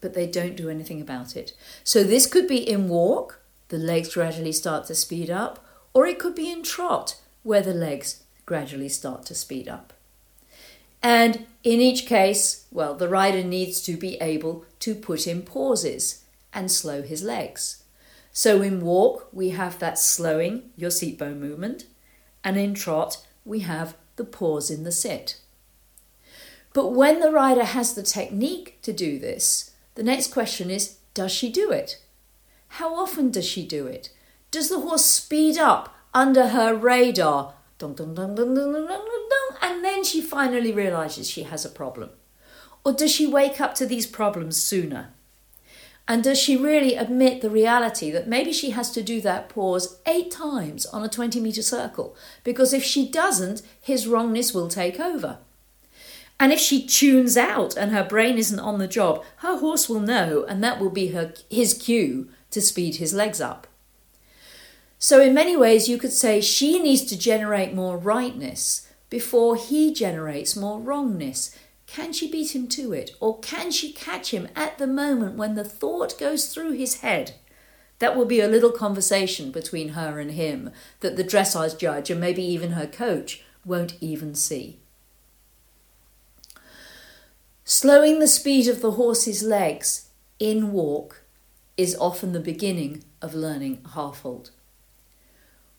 but 0.00 0.14
they 0.14 0.26
don't 0.26 0.56
do 0.56 0.68
anything 0.68 1.00
about 1.00 1.36
it. 1.36 1.52
So 1.84 2.02
this 2.02 2.26
could 2.26 2.48
be 2.48 2.58
in 2.58 2.88
walk, 2.88 3.40
the 3.68 3.78
legs 3.78 4.14
gradually 4.14 4.52
start 4.52 4.86
to 4.86 4.94
speed 4.94 5.30
up, 5.30 5.64
or 5.92 6.06
it 6.06 6.18
could 6.18 6.34
be 6.34 6.50
in 6.50 6.62
trot, 6.62 7.20
where 7.42 7.62
the 7.62 7.74
legs 7.74 8.22
gradually 8.46 8.88
start 8.88 9.24
to 9.26 9.34
speed 9.34 9.68
up. 9.68 9.92
And 11.02 11.46
in 11.64 11.80
each 11.80 12.06
case, 12.06 12.66
well, 12.70 12.94
the 12.94 13.08
rider 13.08 13.42
needs 13.42 13.80
to 13.82 13.96
be 13.96 14.16
able 14.16 14.64
to 14.80 14.94
put 14.94 15.26
in 15.26 15.42
pauses 15.42 16.24
and 16.52 16.70
slow 16.70 17.02
his 17.02 17.22
legs. 17.22 17.84
So 18.32 18.62
in 18.62 18.80
walk, 18.80 19.28
we 19.32 19.50
have 19.50 19.78
that 19.78 19.98
slowing 19.98 20.70
your 20.76 20.90
seat 20.90 21.18
bone 21.18 21.40
movement, 21.40 21.84
and 22.44 22.56
in 22.56 22.74
trot, 22.74 23.26
we 23.44 23.60
have 23.60 23.96
the 24.16 24.24
pause 24.24 24.70
in 24.70 24.84
the 24.84 24.92
sit. 24.92 25.40
But 26.72 26.88
when 26.88 27.20
the 27.20 27.32
rider 27.32 27.64
has 27.64 27.94
the 27.94 28.02
technique 28.02 28.78
to 28.82 28.92
do 28.92 29.18
this, 29.18 29.69
the 30.00 30.04
next 30.04 30.32
question 30.32 30.70
is 30.70 30.96
Does 31.12 31.30
she 31.30 31.52
do 31.52 31.70
it? 31.70 32.00
How 32.68 32.94
often 32.94 33.30
does 33.30 33.46
she 33.46 33.66
do 33.66 33.86
it? 33.86 34.08
Does 34.50 34.70
the 34.70 34.80
horse 34.80 35.04
speed 35.04 35.58
up 35.58 35.94
under 36.14 36.48
her 36.48 36.74
radar? 36.74 37.52
Dun, 37.76 37.92
dun, 37.92 38.14
dun, 38.14 38.30
and 39.60 39.84
then 39.84 40.02
she 40.02 40.22
finally 40.22 40.72
realizes 40.72 41.28
she 41.28 41.42
has 41.42 41.66
a 41.66 41.68
problem? 41.68 42.08
Or 42.82 42.94
does 42.94 43.12
she 43.12 43.26
wake 43.26 43.60
up 43.60 43.74
to 43.74 43.84
these 43.84 44.06
problems 44.06 44.56
sooner? 44.56 45.10
And 46.08 46.24
does 46.24 46.40
she 46.40 46.56
really 46.56 46.94
admit 46.94 47.42
the 47.42 47.50
reality 47.50 48.10
that 48.10 48.26
maybe 48.26 48.54
she 48.54 48.70
has 48.70 48.90
to 48.92 49.02
do 49.02 49.20
that 49.20 49.50
pause 49.50 50.00
eight 50.06 50.30
times 50.30 50.86
on 50.86 51.04
a 51.04 51.10
20 51.10 51.40
metre 51.40 51.60
circle? 51.60 52.16
Because 52.42 52.72
if 52.72 52.82
she 52.82 53.06
doesn't, 53.06 53.60
his 53.82 54.06
wrongness 54.06 54.54
will 54.54 54.68
take 54.68 54.98
over. 54.98 55.40
And 56.40 56.54
if 56.54 56.58
she 56.58 56.82
tunes 56.82 57.36
out 57.36 57.76
and 57.76 57.92
her 57.92 58.02
brain 58.02 58.38
isn't 58.38 58.58
on 58.58 58.78
the 58.78 58.88
job, 58.88 59.22
her 59.36 59.58
horse 59.58 59.90
will 59.90 60.00
know, 60.00 60.46
and 60.48 60.64
that 60.64 60.80
will 60.80 60.88
be 60.88 61.08
her, 61.08 61.34
his 61.50 61.74
cue 61.74 62.30
to 62.50 62.62
speed 62.62 62.96
his 62.96 63.12
legs 63.12 63.42
up. 63.42 63.66
So, 64.98 65.20
in 65.20 65.34
many 65.34 65.54
ways, 65.54 65.86
you 65.86 65.98
could 65.98 66.14
say 66.14 66.40
she 66.40 66.78
needs 66.80 67.04
to 67.04 67.18
generate 67.18 67.74
more 67.74 67.98
rightness 67.98 68.88
before 69.10 69.54
he 69.54 69.92
generates 69.92 70.56
more 70.56 70.80
wrongness. 70.80 71.54
Can 71.86 72.14
she 72.14 72.30
beat 72.30 72.54
him 72.54 72.68
to 72.68 72.94
it? 72.94 73.10
Or 73.20 73.38
can 73.40 73.70
she 73.70 73.92
catch 73.92 74.32
him 74.32 74.48
at 74.56 74.78
the 74.78 74.86
moment 74.86 75.36
when 75.36 75.56
the 75.56 75.64
thought 75.64 76.18
goes 76.18 76.46
through 76.46 76.72
his 76.72 77.00
head? 77.00 77.34
That 77.98 78.16
will 78.16 78.24
be 78.24 78.40
a 78.40 78.48
little 78.48 78.72
conversation 78.72 79.50
between 79.50 79.90
her 79.90 80.18
and 80.18 80.30
him 80.30 80.70
that 81.00 81.16
the 81.16 81.24
dressage 81.24 81.78
judge 81.78 82.08
and 82.08 82.20
maybe 82.20 82.42
even 82.42 82.72
her 82.72 82.86
coach 82.86 83.42
won't 83.62 83.96
even 84.00 84.34
see. 84.34 84.78
Slowing 87.64 88.18
the 88.18 88.26
speed 88.26 88.66
of 88.68 88.80
the 88.80 88.92
horse's 88.92 89.42
legs 89.42 90.08
in 90.38 90.72
walk 90.72 91.22
is 91.76 91.96
often 91.96 92.32
the 92.32 92.40
beginning 92.40 93.04
of 93.22 93.34
learning 93.34 93.84
half 93.94 94.22
halt. 94.22 94.50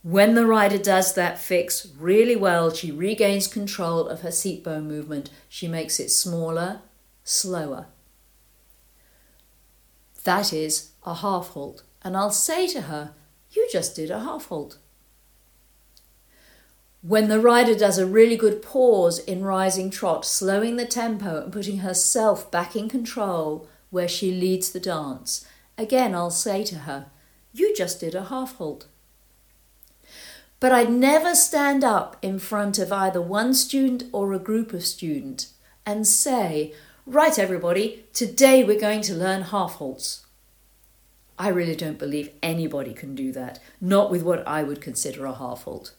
When 0.04 0.34
the 0.34 0.48
rider 0.48 0.80
does 0.80 1.14
that 1.14 1.38
fix 1.38 1.88
really 1.98 2.36
well, 2.36 2.72
she 2.74 2.92
regains 2.92 3.46
control 3.46 4.08
of 4.08 4.22
her 4.22 4.32
seat 4.32 4.64
bone 4.64 4.88
movement. 4.88 5.30
She 5.48 5.68
makes 5.68 6.00
it 6.00 6.10
smaller, 6.10 6.82
slower. 7.24 7.86
That 10.24 10.54
is 10.54 10.92
a 11.06 11.16
half 11.16 11.50
halt. 11.50 11.84
And 12.04 12.18
I'll 12.18 12.32
say 12.32 12.68
to 12.70 12.82
her, 12.82 13.14
You 13.52 13.68
just 13.72 13.96
did 13.96 14.10
a 14.10 14.22
half 14.22 14.48
halt. 14.48 14.80
When 17.04 17.30
the 17.30 17.40
rider 17.40 17.74
does 17.74 17.98
a 17.98 18.06
really 18.06 18.38
good 18.38 18.62
pause 18.62 19.18
in 19.18 19.44
rising 19.44 19.90
trot, 19.90 20.24
slowing 20.24 20.76
the 20.76 20.86
tempo 20.86 21.42
and 21.42 21.52
putting 21.52 21.80
herself 21.80 22.52
back 22.52 22.76
in 22.76 22.90
control 22.90 23.68
where 23.90 24.08
she 24.08 24.32
leads 24.32 24.72
the 24.72 24.80
dance, 24.80 25.44
again 25.80 26.14
I'll 26.14 26.30
say 26.30 26.64
to 26.66 26.80
her, 26.80 27.08
You 27.54 27.76
just 27.76 28.02
did 28.02 28.14
a 28.14 28.26
half 28.26 28.58
halt. 28.58 28.86
But 30.60 30.72
I'd 30.72 30.92
never 30.92 31.34
stand 31.34 31.84
up 31.84 32.18
in 32.22 32.38
front 32.38 32.78
of 32.78 32.92
either 32.92 33.20
one 33.20 33.56
student 33.56 34.04
or 34.12 34.32
a 34.32 34.38
group 34.38 34.72
of 34.72 34.86
students 34.86 35.54
and 35.88 36.06
say, 36.06 36.72
Right, 37.08 37.40
everybody, 37.40 38.06
today 38.14 38.64
we're 38.64 38.80
going 38.80 39.02
to 39.02 39.16
learn 39.16 39.42
half 39.42 39.78
halts. 39.78 40.28
I 41.40 41.48
really 41.48 41.76
don't 41.76 41.98
believe 41.98 42.30
anybody 42.44 42.94
can 42.94 43.16
do 43.16 43.32
that, 43.32 43.58
not 43.82 44.12
with 44.12 44.22
what 44.22 44.48
I 44.48 44.62
would 44.62 44.82
consider 44.82 45.26
a 45.26 45.34
half 45.34 45.64
halt 45.64 45.96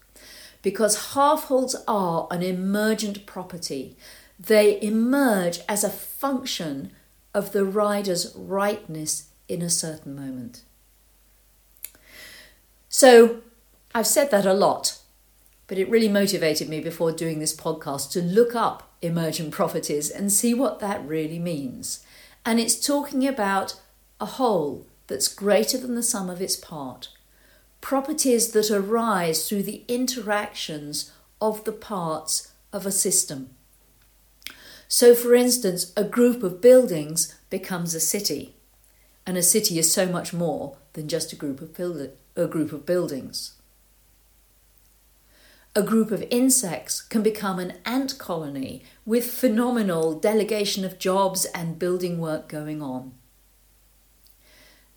because 0.63 1.13
half 1.15 1.45
halts 1.45 1.77
are 1.87 2.29
an 2.31 2.43
emergent 2.43 3.27
property. 3.27 3.97
They 4.39 4.81
emerge 4.81 5.61
as 5.69 5.85
a 5.85 5.91
function 5.91 6.93
of 7.35 7.53
the 7.53 7.65
rider's 7.65 8.35
rightness 8.37 9.29
in 9.49 9.63
a 9.63 9.71
certain 9.71 10.15
moment. 10.15 10.63
So 12.89 13.41
I've 13.95 14.07
said 14.07 14.31
that 14.31 14.47
a 14.47 14.55
lot, 14.55 14.99
but 15.67 15.79
it 15.79 15.89
really 15.89 16.09
motivated 16.09 16.69
me 16.69 16.81
before 16.81 17.13
doing 17.13 17.39
this 17.39 17.57
podcast 17.57 18.11
to 18.13 18.23
look 18.23 18.55
up 18.55 18.91
emergent 19.03 19.51
properties 19.51 20.11
and 20.11 20.33
see 20.33 20.55
what 20.55 20.79
that 20.79 21.05
really 21.07 21.39
means. 21.39 22.05
And 22.45 22.61
it's 22.61 22.87
talking 22.87 23.27
about 23.27 23.81
a 24.21 24.27
whole 24.27 24.87
that's 25.07 25.29
greater 25.29 25.79
than 25.79 25.95
the 25.95 26.03
sum 26.03 26.31
of 26.31 26.41
its 26.41 26.57
part 26.57 27.09
properties 27.83 28.53
that 28.53 28.71
arise 28.71 29.47
through 29.47 29.65
the 29.65 29.85
interactions 29.89 31.13
of 31.41 31.65
the 31.65 31.73
parts 31.73 32.53
of 32.73 32.87
a 32.87 32.93
system. 32.93 33.51
So, 34.89 35.15
for 35.15 35.35
instance, 35.35 35.93
a 35.97 36.05
group 36.05 36.43
of 36.43 36.61
buildings 36.61 37.35
becomes 37.51 37.95
a 37.95 38.01
city, 38.01 38.55
and 39.27 39.37
a 39.37 39.43
city 39.43 39.79
is 39.79 39.93
so 39.93 40.07
much 40.07 40.33
more 40.33 40.77
than 40.95 41.09
just 41.09 41.33
a 41.33 41.37
group 41.37 41.61
of, 41.61 41.75
build- 41.75 42.11
a 42.37 42.47
group 42.47 42.73
of 42.73 42.87
buildings. 42.87 43.55
A 45.75 45.83
group 45.83 46.11
of 46.11 46.25
insects 46.31 47.01
can 47.01 47.23
become 47.23 47.59
an 47.59 47.75
ant 47.85 48.19
colony 48.19 48.85
with 49.05 49.25
phenomenal 49.25 50.19
delegation 50.19 50.85
of 50.85 50.99
jobs 50.99 51.47
and 51.47 51.79
building 51.79 52.19
work 52.19 52.49
going 52.49 52.83
on. 52.83 53.13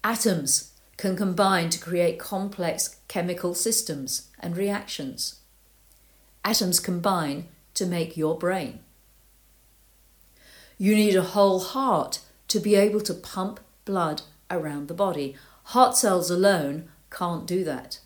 Atoms 0.03 0.74
can 0.97 1.15
combine 1.15 1.69
to 1.69 1.79
create 1.79 2.19
complex 2.19 2.97
chemical 3.07 3.53
systems 3.53 4.29
and 4.39 4.55
reactions. 4.55 5.39
Atoms 6.43 6.79
combine 6.79 7.47
to 7.73 7.85
make 7.85 8.15
your 8.15 8.37
brain. 8.37 8.79
You 10.77 10.95
need 10.95 11.15
a 11.15 11.21
whole 11.21 11.59
heart 11.59 12.19
to 12.49 12.59
be 12.59 12.75
able 12.75 13.01
to 13.01 13.13
pump 13.13 13.59
blood 13.85 14.21
around 14.49 14.87
the 14.87 14.93
body. 14.93 15.35
Heart 15.65 15.97
cells 15.97 16.29
alone 16.29 16.89
can't 17.09 17.45
do 17.45 17.63
that. 17.63 17.99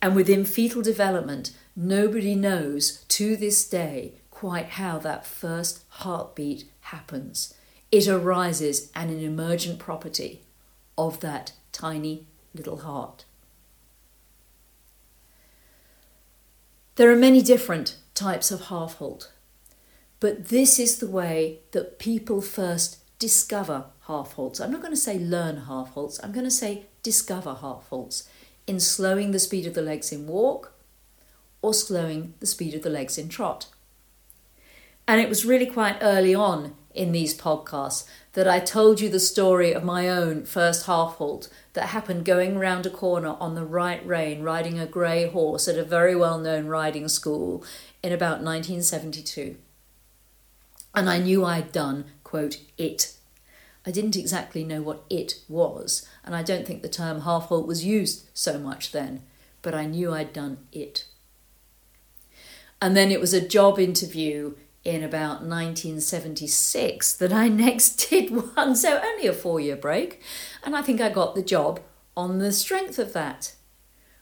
And 0.00 0.16
within 0.16 0.44
fetal 0.44 0.82
development, 0.82 1.52
nobody 1.76 2.34
knows 2.34 3.04
to 3.08 3.36
this 3.36 3.68
day 3.68 4.14
quite 4.30 4.70
how 4.70 4.98
that 4.98 5.24
first 5.24 5.84
heartbeat 5.88 6.64
happens. 6.80 7.54
It 7.92 8.08
arises 8.08 8.90
as 8.94 9.10
an 9.10 9.20
emergent 9.20 9.78
property 9.78 10.42
of 10.98 11.20
that 11.20 11.52
tiny 11.72 12.26
little 12.54 12.78
heart. 12.78 13.24
There 16.96 17.10
are 17.10 17.16
many 17.16 17.42
different 17.42 17.96
types 18.14 18.50
of 18.50 18.66
half 18.66 18.96
halt, 18.96 19.32
but 20.20 20.48
this 20.48 20.78
is 20.78 20.98
the 20.98 21.08
way 21.08 21.60
that 21.72 21.98
people 21.98 22.40
first 22.42 22.98
discover 23.18 23.86
half 24.06 24.34
halts. 24.34 24.60
I'm 24.60 24.70
not 24.70 24.82
going 24.82 24.92
to 24.92 25.00
say 25.00 25.18
learn 25.18 25.56
half 25.62 25.94
halts, 25.94 26.20
I'm 26.22 26.32
going 26.32 26.44
to 26.44 26.50
say 26.50 26.86
discover 27.02 27.54
half 27.54 27.88
halts 27.88 28.28
in 28.66 28.78
slowing 28.78 29.32
the 29.32 29.38
speed 29.38 29.66
of 29.66 29.74
the 29.74 29.82
legs 29.82 30.12
in 30.12 30.26
walk 30.26 30.72
or 31.62 31.72
slowing 31.72 32.34
the 32.40 32.46
speed 32.46 32.74
of 32.74 32.82
the 32.82 32.90
legs 32.90 33.16
in 33.16 33.28
trot. 33.28 33.66
And 35.06 35.20
it 35.20 35.28
was 35.28 35.44
really 35.44 35.66
quite 35.66 35.98
early 36.00 36.34
on 36.34 36.74
in 36.94 37.12
these 37.12 37.38
podcasts 37.38 38.04
that 38.34 38.48
I 38.48 38.60
told 38.60 39.00
you 39.00 39.08
the 39.08 39.20
story 39.20 39.72
of 39.72 39.84
my 39.84 40.08
own 40.08 40.44
first 40.44 40.86
half 40.86 41.16
halt 41.16 41.48
that 41.74 41.88
happened 41.88 42.24
going 42.24 42.58
round 42.58 42.86
a 42.86 42.90
corner 42.90 43.36
on 43.40 43.54
the 43.54 43.64
right 43.64 44.04
rein, 44.06 44.42
riding 44.42 44.78
a 44.78 44.86
grey 44.86 45.28
horse 45.28 45.68
at 45.68 45.78
a 45.78 45.84
very 45.84 46.14
well 46.16 46.38
known 46.38 46.66
riding 46.66 47.08
school 47.08 47.64
in 48.02 48.12
about 48.12 48.42
1972. 48.42 49.56
And 50.94 51.08
I 51.08 51.18
knew 51.18 51.44
I'd 51.44 51.72
done, 51.72 52.04
quote, 52.24 52.58
it. 52.78 53.14
I 53.86 53.90
didn't 53.90 54.16
exactly 54.16 54.64
know 54.64 54.80
what 54.80 55.04
it 55.10 55.40
was, 55.48 56.06
and 56.24 56.36
I 56.36 56.42
don't 56.42 56.66
think 56.66 56.82
the 56.82 56.88
term 56.88 57.22
half 57.22 57.46
halt 57.46 57.66
was 57.66 57.84
used 57.84 58.28
so 58.32 58.58
much 58.58 58.92
then, 58.92 59.22
but 59.60 59.74
I 59.74 59.86
knew 59.86 60.12
I'd 60.12 60.32
done 60.32 60.58
it. 60.70 61.06
And 62.80 62.96
then 62.96 63.10
it 63.10 63.20
was 63.20 63.32
a 63.32 63.46
job 63.46 63.78
interview 63.78 64.54
in 64.84 65.02
about 65.02 65.42
1976 65.42 67.12
that 67.14 67.32
I 67.32 67.48
next 67.66 68.08
did 68.10 68.30
one, 68.30 68.74
so 68.74 69.00
only 69.02 69.26
a 69.26 69.32
four 69.32 69.60
year 69.60 69.76
break. 69.76 70.20
And 70.62 70.76
I 70.76 70.82
think 70.82 71.00
I 71.00 71.08
got 71.08 71.34
the 71.34 71.42
job 71.42 71.80
on 72.16 72.38
the 72.38 72.52
strength 72.52 72.98
of 72.98 73.12
that. 73.12 73.54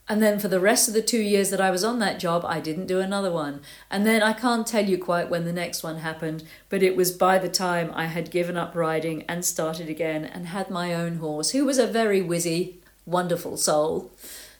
And 0.09 0.21
then 0.21 0.41
for 0.41 0.49
the 0.49 0.59
rest 0.59 0.89
of 0.89 0.95
the 0.95 1.03
two 1.03 1.21
years 1.21 1.51
that 1.51 1.61
I 1.61 1.71
was 1.71 1.85
on 1.85 2.01
that 2.01 2.19
job, 2.19 2.45
I 2.45 2.59
didn't 2.59 2.89
do 2.89 2.99
another 2.99 3.31
one. 3.31 3.61
And 3.93 4.05
then 4.05 4.25
I 4.25 4.33
can't 4.33 4.67
tell 4.67 4.85
you 4.85 4.99
quite 4.99 5.31
when 5.31 5.45
the 5.45 5.53
next 5.53 5.85
one 5.85 5.99
happened, 5.99 6.43
but 6.69 6.83
it 6.83 6.97
was 6.97 7.13
by 7.13 7.39
the 7.39 7.49
time 7.49 7.93
I 7.95 8.07
had 8.07 8.33
given 8.33 8.57
up 8.57 8.75
riding 8.75 9.23
and 9.29 9.45
started 9.45 9.89
again 9.89 10.25
and 10.25 10.49
had 10.49 10.69
my 10.69 10.93
own 10.93 11.19
horse, 11.19 11.51
who 11.51 11.65
was 11.65 11.79
a 11.79 11.87
very 11.87 12.21
whizzy, 12.21 12.79
wonderful 13.07 13.57
soul, 13.57 14.11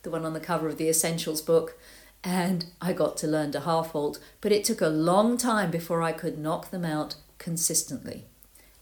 the 0.05 0.11
one 0.11 0.25
on 0.25 0.35
the 0.35 0.41
cover 0.41 0.69
of 0.69 0.79
the 0.79 0.89
Essentials 0.89 1.43
book 1.43 1.77
and 2.23 2.67
I 2.81 2.93
got 2.93 3.17
to 3.19 3.27
learn 3.27 3.53
to 3.53 3.61
half 3.61 3.93
halt, 3.93 4.19
but 4.41 4.53
it 4.53 4.65
took 4.65 4.81
a 4.81 4.89
long 4.89 5.37
time 5.39 5.71
before 5.71 6.03
I 6.03 6.13
could 6.13 6.39
knock 6.39 6.71
them 6.71 6.85
out 6.85 7.15
consistently. 7.39 8.27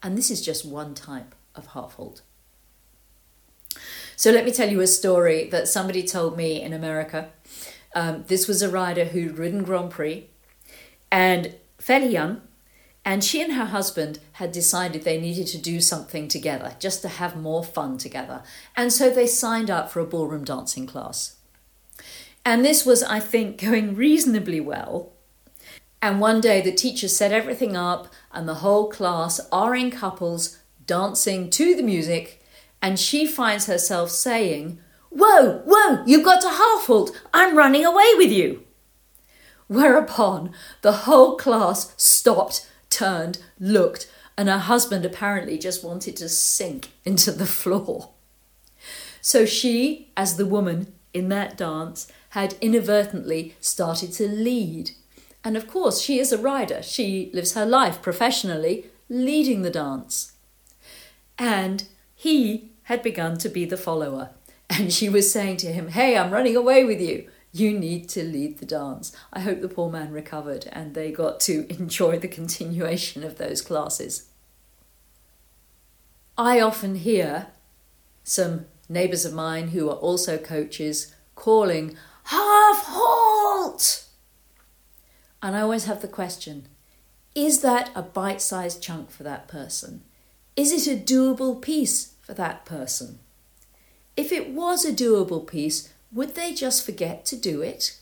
And 0.02 0.16
this 0.16 0.30
is 0.30 0.44
just 0.44 0.64
one 0.64 0.94
type 0.94 1.34
of 1.54 1.68
half 1.68 1.94
halt. 1.94 2.22
So 4.16 4.32
let 4.32 4.44
me 4.44 4.52
tell 4.52 4.68
you 4.68 4.80
a 4.80 4.86
story 4.88 5.48
that 5.50 5.68
somebody 5.68 6.02
told 6.02 6.36
me 6.36 6.60
in 6.60 6.72
America. 6.72 7.30
Um, 7.94 8.24
this 8.26 8.48
was 8.48 8.62
a 8.62 8.68
rider 8.68 9.04
who'd 9.04 9.38
ridden 9.38 9.62
Grand 9.62 9.90
Prix 9.90 10.28
and 11.10 11.54
fairly 11.78 12.08
young, 12.08 12.42
and 13.04 13.24
she 13.24 13.40
and 13.40 13.52
her 13.54 13.66
husband 13.66 14.18
had 14.32 14.52
decided 14.52 15.02
they 15.02 15.20
needed 15.20 15.46
to 15.48 15.58
do 15.58 15.80
something 15.80 16.28
together, 16.28 16.74
just 16.78 17.00
to 17.02 17.08
have 17.08 17.36
more 17.36 17.64
fun 17.64 17.96
together. 17.96 18.42
And 18.76 18.92
so 18.92 19.08
they 19.08 19.26
signed 19.26 19.70
up 19.70 19.90
for 19.90 20.00
a 20.00 20.04
ballroom 20.04 20.44
dancing 20.44 20.86
class. 20.86 21.37
And 22.48 22.64
this 22.64 22.86
was, 22.86 23.02
I 23.02 23.20
think, 23.20 23.60
going 23.60 23.94
reasonably 23.94 24.58
well. 24.58 25.12
And 26.00 26.18
one 26.18 26.40
day 26.40 26.62
the 26.62 26.72
teacher 26.72 27.06
set 27.06 27.30
everything 27.30 27.76
up, 27.76 28.08
and 28.32 28.48
the 28.48 28.62
whole 28.64 28.88
class 28.88 29.38
are 29.52 29.74
in 29.74 29.90
couples 29.90 30.58
dancing 30.86 31.50
to 31.50 31.76
the 31.76 31.82
music. 31.82 32.42
And 32.80 32.98
she 32.98 33.26
finds 33.26 33.66
herself 33.66 34.10
saying, 34.10 34.78
Whoa, 35.10 35.58
whoa, 35.66 36.02
you've 36.06 36.24
got 36.24 36.40
to 36.40 36.48
half 36.48 36.86
halt. 36.86 37.10
I'm 37.34 37.54
running 37.54 37.84
away 37.84 38.14
with 38.16 38.32
you. 38.32 38.64
Whereupon 39.66 40.52
the 40.80 41.04
whole 41.04 41.36
class 41.36 41.92
stopped, 41.98 42.66
turned, 42.88 43.40
looked, 43.60 44.10
and 44.38 44.48
her 44.48 44.56
husband 44.56 45.04
apparently 45.04 45.58
just 45.58 45.84
wanted 45.84 46.16
to 46.16 46.30
sink 46.30 46.92
into 47.04 47.30
the 47.30 47.44
floor. 47.44 48.12
So 49.20 49.44
she, 49.44 50.12
as 50.16 50.38
the 50.38 50.46
woman 50.46 50.94
in 51.12 51.28
that 51.28 51.56
dance, 51.56 52.06
had 52.30 52.54
inadvertently 52.60 53.56
started 53.60 54.12
to 54.12 54.28
lead. 54.28 54.92
And 55.44 55.56
of 55.56 55.66
course, 55.66 56.00
she 56.00 56.18
is 56.18 56.32
a 56.32 56.38
rider. 56.38 56.82
She 56.82 57.30
lives 57.32 57.54
her 57.54 57.66
life 57.66 58.02
professionally 58.02 58.86
leading 59.08 59.62
the 59.62 59.70
dance. 59.70 60.32
And 61.38 61.84
he 62.14 62.72
had 62.84 63.02
begun 63.02 63.38
to 63.38 63.48
be 63.48 63.64
the 63.64 63.76
follower. 63.76 64.30
And 64.68 64.92
she 64.92 65.08
was 65.08 65.32
saying 65.32 65.58
to 65.58 65.72
him, 65.72 65.88
Hey, 65.88 66.16
I'm 66.16 66.30
running 66.30 66.56
away 66.56 66.84
with 66.84 67.00
you. 67.00 67.28
You 67.52 67.78
need 67.78 68.08
to 68.10 68.22
lead 68.22 68.58
the 68.58 68.66
dance. 68.66 69.16
I 69.32 69.40
hope 69.40 69.60
the 69.60 69.68
poor 69.68 69.90
man 69.90 70.12
recovered 70.12 70.68
and 70.72 70.94
they 70.94 71.10
got 71.10 71.40
to 71.40 71.66
enjoy 71.78 72.18
the 72.18 72.28
continuation 72.28 73.24
of 73.24 73.38
those 73.38 73.62
classes. 73.62 74.28
I 76.36 76.60
often 76.60 76.96
hear 76.96 77.48
some 78.22 78.66
neighbours 78.88 79.24
of 79.24 79.32
mine 79.34 79.68
who 79.68 79.88
are 79.88 79.96
also 79.96 80.38
coaches 80.38 81.14
calling, 81.34 81.96
half 82.24 82.84
halt! 82.84 84.04
And 85.42 85.54
I 85.54 85.60
always 85.60 85.84
have 85.84 86.02
the 86.02 86.08
question 86.08 86.66
is 87.34 87.60
that 87.60 87.90
a 87.94 88.02
bite 88.02 88.42
sized 88.42 88.82
chunk 88.82 89.10
for 89.10 89.22
that 89.22 89.46
person? 89.46 90.02
Is 90.56 90.72
it 90.72 90.92
a 90.92 91.00
doable 91.00 91.62
piece 91.62 92.14
for 92.20 92.34
that 92.34 92.64
person? 92.64 93.20
If 94.16 94.32
it 94.32 94.50
was 94.50 94.84
a 94.84 94.92
doable 94.92 95.46
piece, 95.46 95.92
would 96.10 96.34
they 96.34 96.52
just 96.52 96.84
forget 96.84 97.24
to 97.26 97.36
do 97.36 97.62
it? 97.62 98.00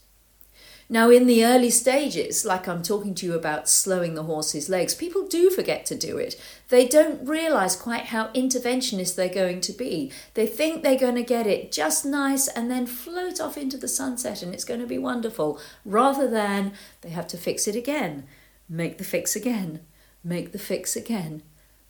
Now, 0.89 1.11
in 1.11 1.27
the 1.27 1.45
early 1.45 1.71
stages, 1.71 2.45
like 2.45 2.69
I'm 2.69 2.83
talking 2.83 3.15
to 3.17 3.27
you 3.27 3.35
about 3.35 3.69
slowing 3.69 4.15
the 4.15 4.23
horse's 4.23 4.69
legs, 4.69 4.95
people 4.95 5.27
do 5.27 5.51
forget 5.51 5.85
to 5.87 5.97
do 5.97 6.17
it. 6.17 6.41
They 6.69 6.87
don't 6.87 7.27
realize 7.27 7.75
quite 7.75 8.07
how 8.07 8.29
interventionist 8.29 9.17
they're 9.17 9.29
going 9.29 9.61
to 9.63 9.73
be. 9.73 10.13
They 10.35 10.47
think 10.47 10.83
they're 10.83 10.97
going 10.97 11.17
to 11.17 11.25
get 11.25 11.47
it 11.47 11.73
just 11.73 12.05
nice 12.05 12.47
and 12.47 12.71
then 12.71 12.87
float 12.87 13.41
off 13.41 13.59
into 13.59 13.77
the 13.77 13.89
sunset 13.89 14.43
and 14.43 14.55
it's 14.55 14.65
going 14.65 14.79
to 14.79 14.87
be 14.87 14.99
wonderful, 14.99 15.59
rather 15.85 16.29
than 16.29 16.73
they 17.01 17.11
have 17.11 17.27
to 17.29 17.37
fix 17.37 17.67
it 17.67 17.75
again, 17.75 18.25
make 18.69 18.99
the 18.99 19.05
fix 19.05 19.35
again, 19.35 19.81
make 20.23 20.53
the 20.53 20.59
fix 20.59 20.95
again, 20.95 21.43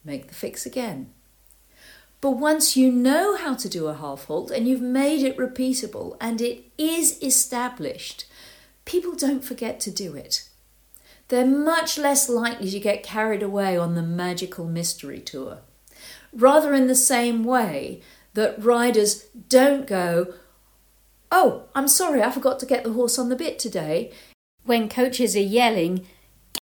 make 0.05 0.29
the 0.29 0.35
fix 0.35 0.65
again. 0.65 1.11
But 2.23 2.39
once 2.39 2.79
you 2.79 2.91
know 2.91 3.37
how 3.37 3.55
to 3.57 3.69
do 3.69 3.89
a 3.89 3.95
half 3.95 4.25
halt 4.25 4.51
and 4.51 4.67
you've 4.67 4.81
made 4.81 5.23
it 5.23 5.37
repeatable 5.37 6.17
and 6.19 6.41
it 6.41 6.65
is 6.79 7.23
established, 7.23 8.25
people 8.87 9.15
don't 9.15 9.45
forget 9.45 9.79
to 9.81 9.91
do 9.91 10.15
it. 10.15 10.49
They're 11.29 11.45
much 11.45 11.99
less 11.99 12.31
likely 12.31 12.71
to 12.71 12.81
get 12.81 13.03
carried 13.03 13.43
away 13.43 13.77
on 13.77 13.95
the 13.95 14.03
magical 14.03 14.65
mystery 14.65 15.21
tour. 15.21 15.59
Rather, 16.33 16.73
in 16.73 16.87
the 16.87 16.95
same 16.95 17.45
way 17.45 18.01
that 18.35 18.63
riders 18.63 19.25
don't 19.49 19.87
go, 19.87 20.33
Oh, 21.31 21.65
I'm 21.75 21.89
sorry, 21.89 22.23
I 22.23 22.31
forgot 22.31 22.61
to 22.61 22.67
get 22.67 22.85
the 22.85 22.93
horse 22.93 23.19
on 23.19 23.29
the 23.29 23.37
bit 23.37 23.59
today, 23.59 24.13
when 24.65 24.89
coaches 24.89 25.35
are 25.37 25.41
yelling, 25.41 26.07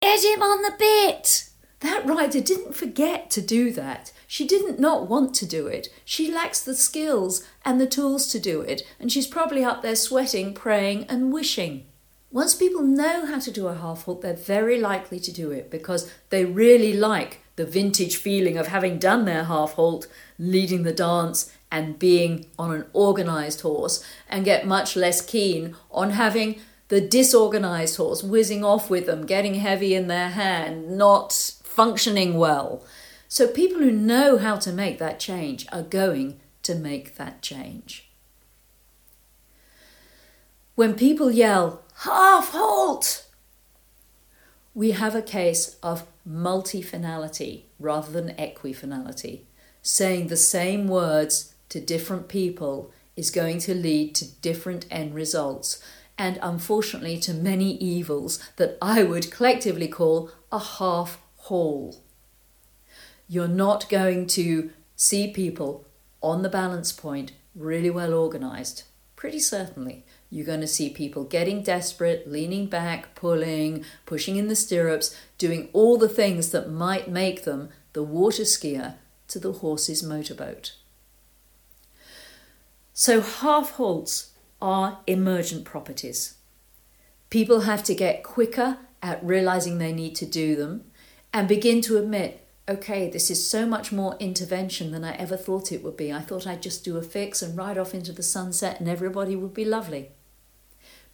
Get 0.00 0.24
him 0.24 0.42
on 0.42 0.62
the 0.62 0.74
bit! 0.78 1.50
That 1.80 2.06
rider 2.06 2.40
didn't 2.40 2.74
forget 2.74 3.30
to 3.32 3.42
do 3.42 3.70
that. 3.72 4.12
She 4.26 4.46
didn't 4.46 4.80
not 4.80 5.08
want 5.08 5.34
to 5.34 5.46
do 5.46 5.66
it. 5.66 5.88
She 6.04 6.32
lacks 6.32 6.62
the 6.62 6.74
skills 6.74 7.46
and 7.64 7.78
the 7.78 7.86
tools 7.86 8.26
to 8.28 8.38
do 8.40 8.62
it, 8.62 8.82
and 8.98 9.12
she's 9.12 9.26
probably 9.26 9.62
up 9.62 9.82
there 9.82 9.96
sweating, 9.96 10.54
praying, 10.54 11.04
and 11.04 11.30
wishing. 11.30 11.84
Once 12.34 12.52
people 12.52 12.82
know 12.82 13.24
how 13.26 13.38
to 13.38 13.52
do 13.52 13.68
a 13.68 13.76
half 13.76 14.06
halt, 14.06 14.20
they're 14.20 14.34
very 14.34 14.80
likely 14.80 15.20
to 15.20 15.30
do 15.30 15.52
it 15.52 15.70
because 15.70 16.10
they 16.30 16.44
really 16.44 16.92
like 16.92 17.38
the 17.54 17.64
vintage 17.64 18.16
feeling 18.16 18.58
of 18.58 18.66
having 18.66 18.98
done 18.98 19.24
their 19.24 19.44
half 19.44 19.74
halt, 19.74 20.08
leading 20.36 20.82
the 20.82 20.92
dance, 20.92 21.52
and 21.70 21.96
being 21.96 22.44
on 22.58 22.74
an 22.74 22.84
organized 22.92 23.60
horse, 23.60 24.04
and 24.28 24.44
get 24.44 24.66
much 24.66 24.96
less 24.96 25.20
keen 25.24 25.76
on 25.92 26.10
having 26.10 26.60
the 26.88 27.00
disorganized 27.00 27.98
horse 27.98 28.24
whizzing 28.24 28.64
off 28.64 28.90
with 28.90 29.06
them, 29.06 29.24
getting 29.26 29.54
heavy 29.54 29.94
in 29.94 30.08
their 30.08 30.30
hand, 30.30 30.98
not 30.98 31.32
functioning 31.62 32.36
well. 32.36 32.84
So, 33.28 33.46
people 33.46 33.78
who 33.78 33.92
know 33.92 34.38
how 34.38 34.56
to 34.56 34.72
make 34.72 34.98
that 34.98 35.20
change 35.20 35.68
are 35.70 35.82
going 35.82 36.40
to 36.64 36.74
make 36.74 37.14
that 37.14 37.42
change. 37.42 38.10
When 40.74 40.94
people 40.94 41.30
yell, 41.30 41.83
half 42.04 42.50
halt, 42.50 43.24
we 44.74 44.90
have 44.90 45.14
a 45.14 45.22
case 45.22 45.76
of 45.82 46.06
multifinality 46.28 47.62
rather 47.78 48.12
than 48.12 48.36
equifinality. 48.36 49.40
Saying 49.82 50.26
the 50.26 50.36
same 50.36 50.86
words 50.86 51.54
to 51.70 51.80
different 51.80 52.28
people 52.28 52.92
is 53.16 53.30
going 53.30 53.58
to 53.60 53.74
lead 53.74 54.14
to 54.16 54.26
different 54.40 54.86
end 54.90 55.14
results 55.14 55.82
and 56.18 56.38
unfortunately 56.42 57.18
to 57.18 57.32
many 57.32 57.76
evils 57.76 58.38
that 58.56 58.76
I 58.82 59.02
would 59.02 59.30
collectively 59.30 59.88
call 59.88 60.30
a 60.52 60.58
half 60.58 61.18
halt. 61.36 61.98
You're 63.28 63.48
not 63.48 63.88
going 63.88 64.26
to 64.28 64.70
see 64.96 65.32
people 65.32 65.86
on 66.22 66.42
the 66.42 66.48
balance 66.48 66.92
point 66.92 67.32
really 67.54 67.90
well 67.90 68.12
organized, 68.12 68.84
pretty 69.16 69.38
certainly 69.38 70.04
you're 70.34 70.44
going 70.44 70.60
to 70.60 70.66
see 70.66 70.90
people 70.90 71.22
getting 71.22 71.62
desperate, 71.62 72.28
leaning 72.28 72.66
back, 72.66 73.14
pulling, 73.14 73.84
pushing 74.04 74.34
in 74.34 74.48
the 74.48 74.56
stirrups, 74.56 75.16
doing 75.38 75.68
all 75.72 75.96
the 75.96 76.08
things 76.08 76.50
that 76.50 76.68
might 76.68 77.08
make 77.08 77.44
them 77.44 77.68
the 77.92 78.02
water 78.02 78.42
skier 78.42 78.96
to 79.28 79.38
the 79.38 79.52
horse's 79.52 80.02
motorboat. 80.02 80.74
So, 82.92 83.20
half 83.20 83.74
halts 83.74 84.32
are 84.60 84.98
emergent 85.06 85.64
properties. 85.64 86.34
People 87.30 87.60
have 87.60 87.84
to 87.84 87.94
get 87.94 88.24
quicker 88.24 88.78
at 89.04 89.24
realizing 89.24 89.78
they 89.78 89.92
need 89.92 90.16
to 90.16 90.26
do 90.26 90.56
them 90.56 90.82
and 91.32 91.46
begin 91.46 91.80
to 91.82 91.96
admit, 91.96 92.44
okay, 92.68 93.08
this 93.08 93.30
is 93.30 93.48
so 93.48 93.66
much 93.66 93.92
more 93.92 94.16
intervention 94.18 94.90
than 94.90 95.04
I 95.04 95.14
ever 95.14 95.36
thought 95.36 95.70
it 95.70 95.84
would 95.84 95.96
be. 95.96 96.12
I 96.12 96.22
thought 96.22 96.44
I'd 96.44 96.60
just 96.60 96.84
do 96.84 96.96
a 96.96 97.02
fix 97.02 97.40
and 97.40 97.56
ride 97.56 97.78
off 97.78 97.94
into 97.94 98.10
the 98.10 98.24
sunset 98.24 98.80
and 98.80 98.88
everybody 98.88 99.36
would 99.36 99.54
be 99.54 99.64
lovely 99.64 100.10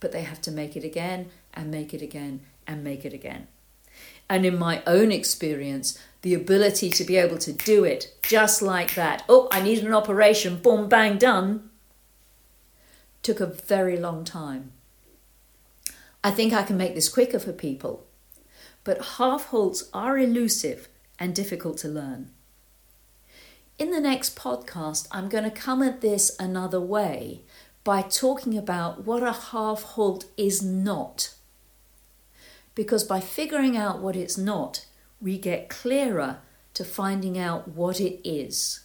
but 0.00 0.12
they 0.12 0.22
have 0.22 0.40
to 0.42 0.50
make 0.50 0.76
it 0.76 0.84
again 0.84 1.30
and 1.54 1.70
make 1.70 1.94
it 1.94 2.02
again 2.02 2.40
and 2.66 2.82
make 2.82 3.04
it 3.04 3.12
again. 3.12 3.46
And 4.28 4.46
in 4.46 4.58
my 4.58 4.82
own 4.86 5.12
experience, 5.12 5.98
the 6.22 6.34
ability 6.34 6.90
to 6.90 7.04
be 7.04 7.16
able 7.16 7.38
to 7.38 7.52
do 7.52 7.84
it 7.84 8.14
just 8.22 8.62
like 8.62 8.94
that, 8.94 9.24
oh, 9.28 9.48
I 9.50 9.60
need 9.60 9.84
an 9.84 9.94
operation, 9.94 10.56
boom, 10.56 10.88
bang, 10.88 11.18
done, 11.18 11.70
took 13.22 13.40
a 13.40 13.46
very 13.46 13.96
long 13.96 14.24
time. 14.24 14.72
I 16.22 16.30
think 16.30 16.52
I 16.52 16.62
can 16.62 16.76
make 16.76 16.94
this 16.94 17.08
quicker 17.08 17.38
for 17.38 17.52
people, 17.52 18.06
but 18.84 19.16
half 19.16 19.46
halts 19.46 19.88
are 19.92 20.18
elusive 20.18 20.88
and 21.18 21.34
difficult 21.34 21.78
to 21.78 21.88
learn. 21.88 22.30
In 23.78 23.90
the 23.90 24.00
next 24.00 24.36
podcast, 24.36 25.08
I'm 25.10 25.30
going 25.30 25.44
to 25.44 25.50
come 25.50 25.82
at 25.82 26.02
this 26.02 26.36
another 26.38 26.80
way 26.80 27.40
by 27.82 28.02
talking 28.02 28.56
about 28.58 29.04
what 29.04 29.22
a 29.22 29.32
half 29.32 29.82
halt 29.82 30.26
is 30.36 30.62
not. 30.62 31.34
Because 32.74 33.04
by 33.04 33.20
figuring 33.20 33.76
out 33.76 34.00
what 34.00 34.16
it's 34.16 34.38
not, 34.38 34.86
we 35.20 35.38
get 35.38 35.68
clearer 35.68 36.38
to 36.74 36.84
finding 36.84 37.38
out 37.38 37.68
what 37.68 38.00
it 38.00 38.20
is. 38.28 38.80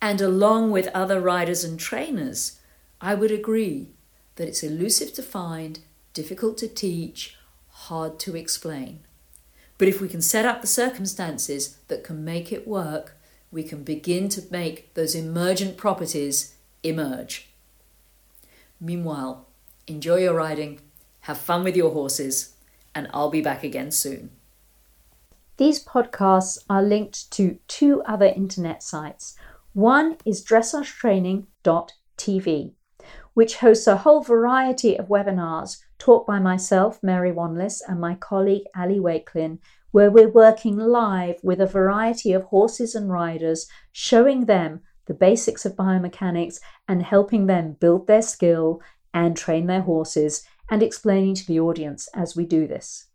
And 0.00 0.20
along 0.20 0.70
with 0.70 0.88
other 0.88 1.20
riders 1.20 1.62
and 1.64 1.78
trainers, 1.78 2.60
I 3.00 3.14
would 3.14 3.30
agree 3.30 3.90
that 4.36 4.48
it's 4.48 4.62
elusive 4.62 5.12
to 5.14 5.22
find, 5.22 5.80
difficult 6.14 6.56
to 6.58 6.68
teach, 6.68 7.36
hard 7.68 8.18
to 8.20 8.36
explain. 8.36 9.00
But 9.76 9.88
if 9.88 10.00
we 10.00 10.08
can 10.08 10.22
set 10.22 10.46
up 10.46 10.60
the 10.60 10.66
circumstances 10.66 11.78
that 11.88 12.04
can 12.04 12.24
make 12.24 12.52
it 12.52 12.66
work, 12.66 13.16
we 13.50 13.62
can 13.62 13.82
begin 13.82 14.28
to 14.30 14.42
make 14.50 14.94
those 14.94 15.14
emergent 15.14 15.76
properties 15.76 16.54
emerge. 16.82 17.49
Meanwhile, 18.80 19.46
enjoy 19.86 20.20
your 20.20 20.34
riding, 20.34 20.80
have 21.20 21.38
fun 21.38 21.62
with 21.64 21.76
your 21.76 21.90
horses, 21.90 22.54
and 22.94 23.08
I'll 23.12 23.30
be 23.30 23.42
back 23.42 23.62
again 23.62 23.90
soon. 23.90 24.30
These 25.58 25.84
podcasts 25.84 26.56
are 26.70 26.82
linked 26.82 27.30
to 27.32 27.58
two 27.68 28.00
other 28.02 28.24
internet 28.24 28.82
sites. 28.82 29.36
One 29.74 30.16
is 30.24 30.42
dressagetraining.tv, 30.44 32.72
which 33.34 33.56
hosts 33.56 33.86
a 33.86 33.98
whole 33.98 34.22
variety 34.22 34.98
of 34.98 35.08
webinars 35.08 35.82
taught 35.98 36.26
by 36.26 36.38
myself, 36.38 37.02
Mary 37.02 37.30
Wanless, 37.30 37.82
and 37.86 38.00
my 38.00 38.14
colleague 38.14 38.64
Ali 38.74 38.98
Wakelin, 38.98 39.58
where 39.90 40.10
we're 40.10 40.30
working 40.30 40.78
live 40.78 41.36
with 41.42 41.60
a 41.60 41.66
variety 41.66 42.32
of 42.32 42.44
horses 42.44 42.94
and 42.94 43.10
riders, 43.10 43.66
showing 43.92 44.46
them 44.46 44.80
the 45.10 45.14
basics 45.14 45.66
of 45.66 45.74
biomechanics 45.74 46.60
and 46.86 47.02
helping 47.02 47.46
them 47.46 47.76
build 47.80 48.06
their 48.06 48.22
skill 48.22 48.80
and 49.12 49.36
train 49.36 49.66
their 49.66 49.80
horses 49.80 50.44
and 50.70 50.84
explaining 50.84 51.34
to 51.34 51.44
the 51.48 51.58
audience 51.58 52.08
as 52.14 52.36
we 52.36 52.46
do 52.46 52.68
this. 52.68 53.08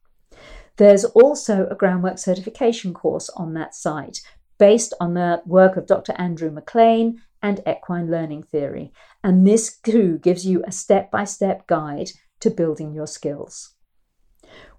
There's 0.76 1.06
also 1.06 1.68
a 1.72 1.76
groundwork 1.76 2.18
certification 2.18 2.94
course 2.94 3.30
on 3.38 3.54
that 3.54 3.74
site 3.74 4.20
based 4.58 4.94
on 5.00 5.14
the 5.14 5.42
work 5.46 5.78
of 5.78 5.88
Dr. 5.88 6.14
Andrew 6.18 6.52
McLean 6.52 7.22
and 7.42 7.62
equine 7.66 8.12
learning 8.12 8.44
theory. 8.44 8.92
And 9.24 9.48
this 9.48 9.78
too 9.78 10.18
gives 10.18 10.46
you 10.46 10.66
a 10.68 10.74
step 10.74 11.10
by 11.12 11.24
step 11.24 11.66
guide 11.66 12.10
to 12.42 12.50
building 12.50 12.92
your 12.92 13.08
skills. 13.08 13.72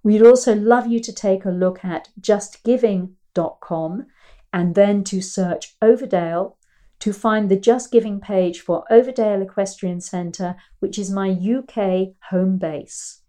We'd 0.03 0.21
also 0.21 0.55
love 0.55 0.87
you 0.87 1.01
to 1.01 1.15
take 1.15 1.47
a 1.47 1.51
look 1.51 1.83
at 1.83 2.11
justgiving.com 2.21 4.07
and 4.53 4.75
then 4.75 5.03
to 5.05 5.23
search 5.23 5.79
Overdale 5.81 6.57
to 7.01 7.13
find 7.13 7.49
the 7.49 7.57
Just 7.57 7.91
Giving 7.91 8.21
page 8.21 8.61
for 8.61 8.85
Overdale 8.91 9.43
Equestrian 9.43 10.01
Centre, 10.01 10.57
which 10.81 10.99
is 10.99 11.11
my 11.11 11.31
UK 11.31 12.15
home 12.31 12.59
base. 12.59 13.21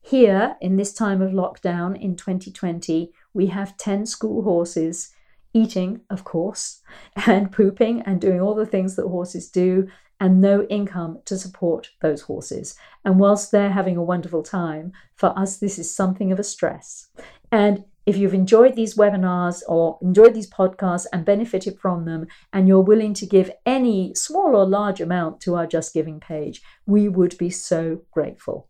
Here, 0.00 0.56
in 0.60 0.76
this 0.76 0.92
time 0.92 1.20
of 1.20 1.32
lockdown 1.32 2.00
in 2.00 2.14
2020, 2.16 3.12
we 3.34 3.46
have 3.46 3.76
10 3.76 4.06
school 4.06 4.42
horses 4.42 5.12
eating, 5.52 6.02
of 6.10 6.22
course, 6.22 6.82
and 7.26 7.50
pooping 7.50 8.02
and 8.02 8.20
doing 8.20 8.40
all 8.40 8.54
the 8.54 8.66
things 8.66 8.96
that 8.96 9.08
horses 9.08 9.48
do, 9.48 9.88
and 10.20 10.40
no 10.40 10.62
income 10.64 11.18
to 11.26 11.36
support 11.36 11.90
those 12.00 12.22
horses. 12.22 12.74
And 13.04 13.18
whilst 13.18 13.50
they're 13.50 13.72
having 13.72 13.96
a 13.96 14.02
wonderful 14.02 14.42
time, 14.42 14.92
for 15.14 15.38
us, 15.38 15.58
this 15.58 15.78
is 15.78 15.94
something 15.94 16.32
of 16.32 16.38
a 16.38 16.44
stress. 16.44 17.08
And 17.52 17.84
if 18.06 18.16
you've 18.16 18.34
enjoyed 18.34 18.76
these 18.76 18.96
webinars 18.96 19.62
or 19.66 19.98
enjoyed 20.00 20.32
these 20.32 20.48
podcasts 20.48 21.06
and 21.12 21.24
benefited 21.24 21.78
from 21.78 22.04
them, 22.04 22.28
and 22.52 22.68
you're 22.68 22.80
willing 22.80 23.14
to 23.14 23.26
give 23.26 23.50
any 23.66 24.14
small 24.14 24.54
or 24.54 24.64
large 24.64 25.00
amount 25.00 25.40
to 25.42 25.56
our 25.56 25.66
Just 25.66 25.92
Giving 25.92 26.20
page, 26.20 26.62
we 26.86 27.08
would 27.08 27.36
be 27.36 27.50
so 27.50 28.02
grateful. 28.12 28.68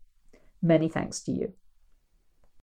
Many 0.62 0.88
thanks 0.88 1.20
to 1.20 1.32
you. 1.32 1.52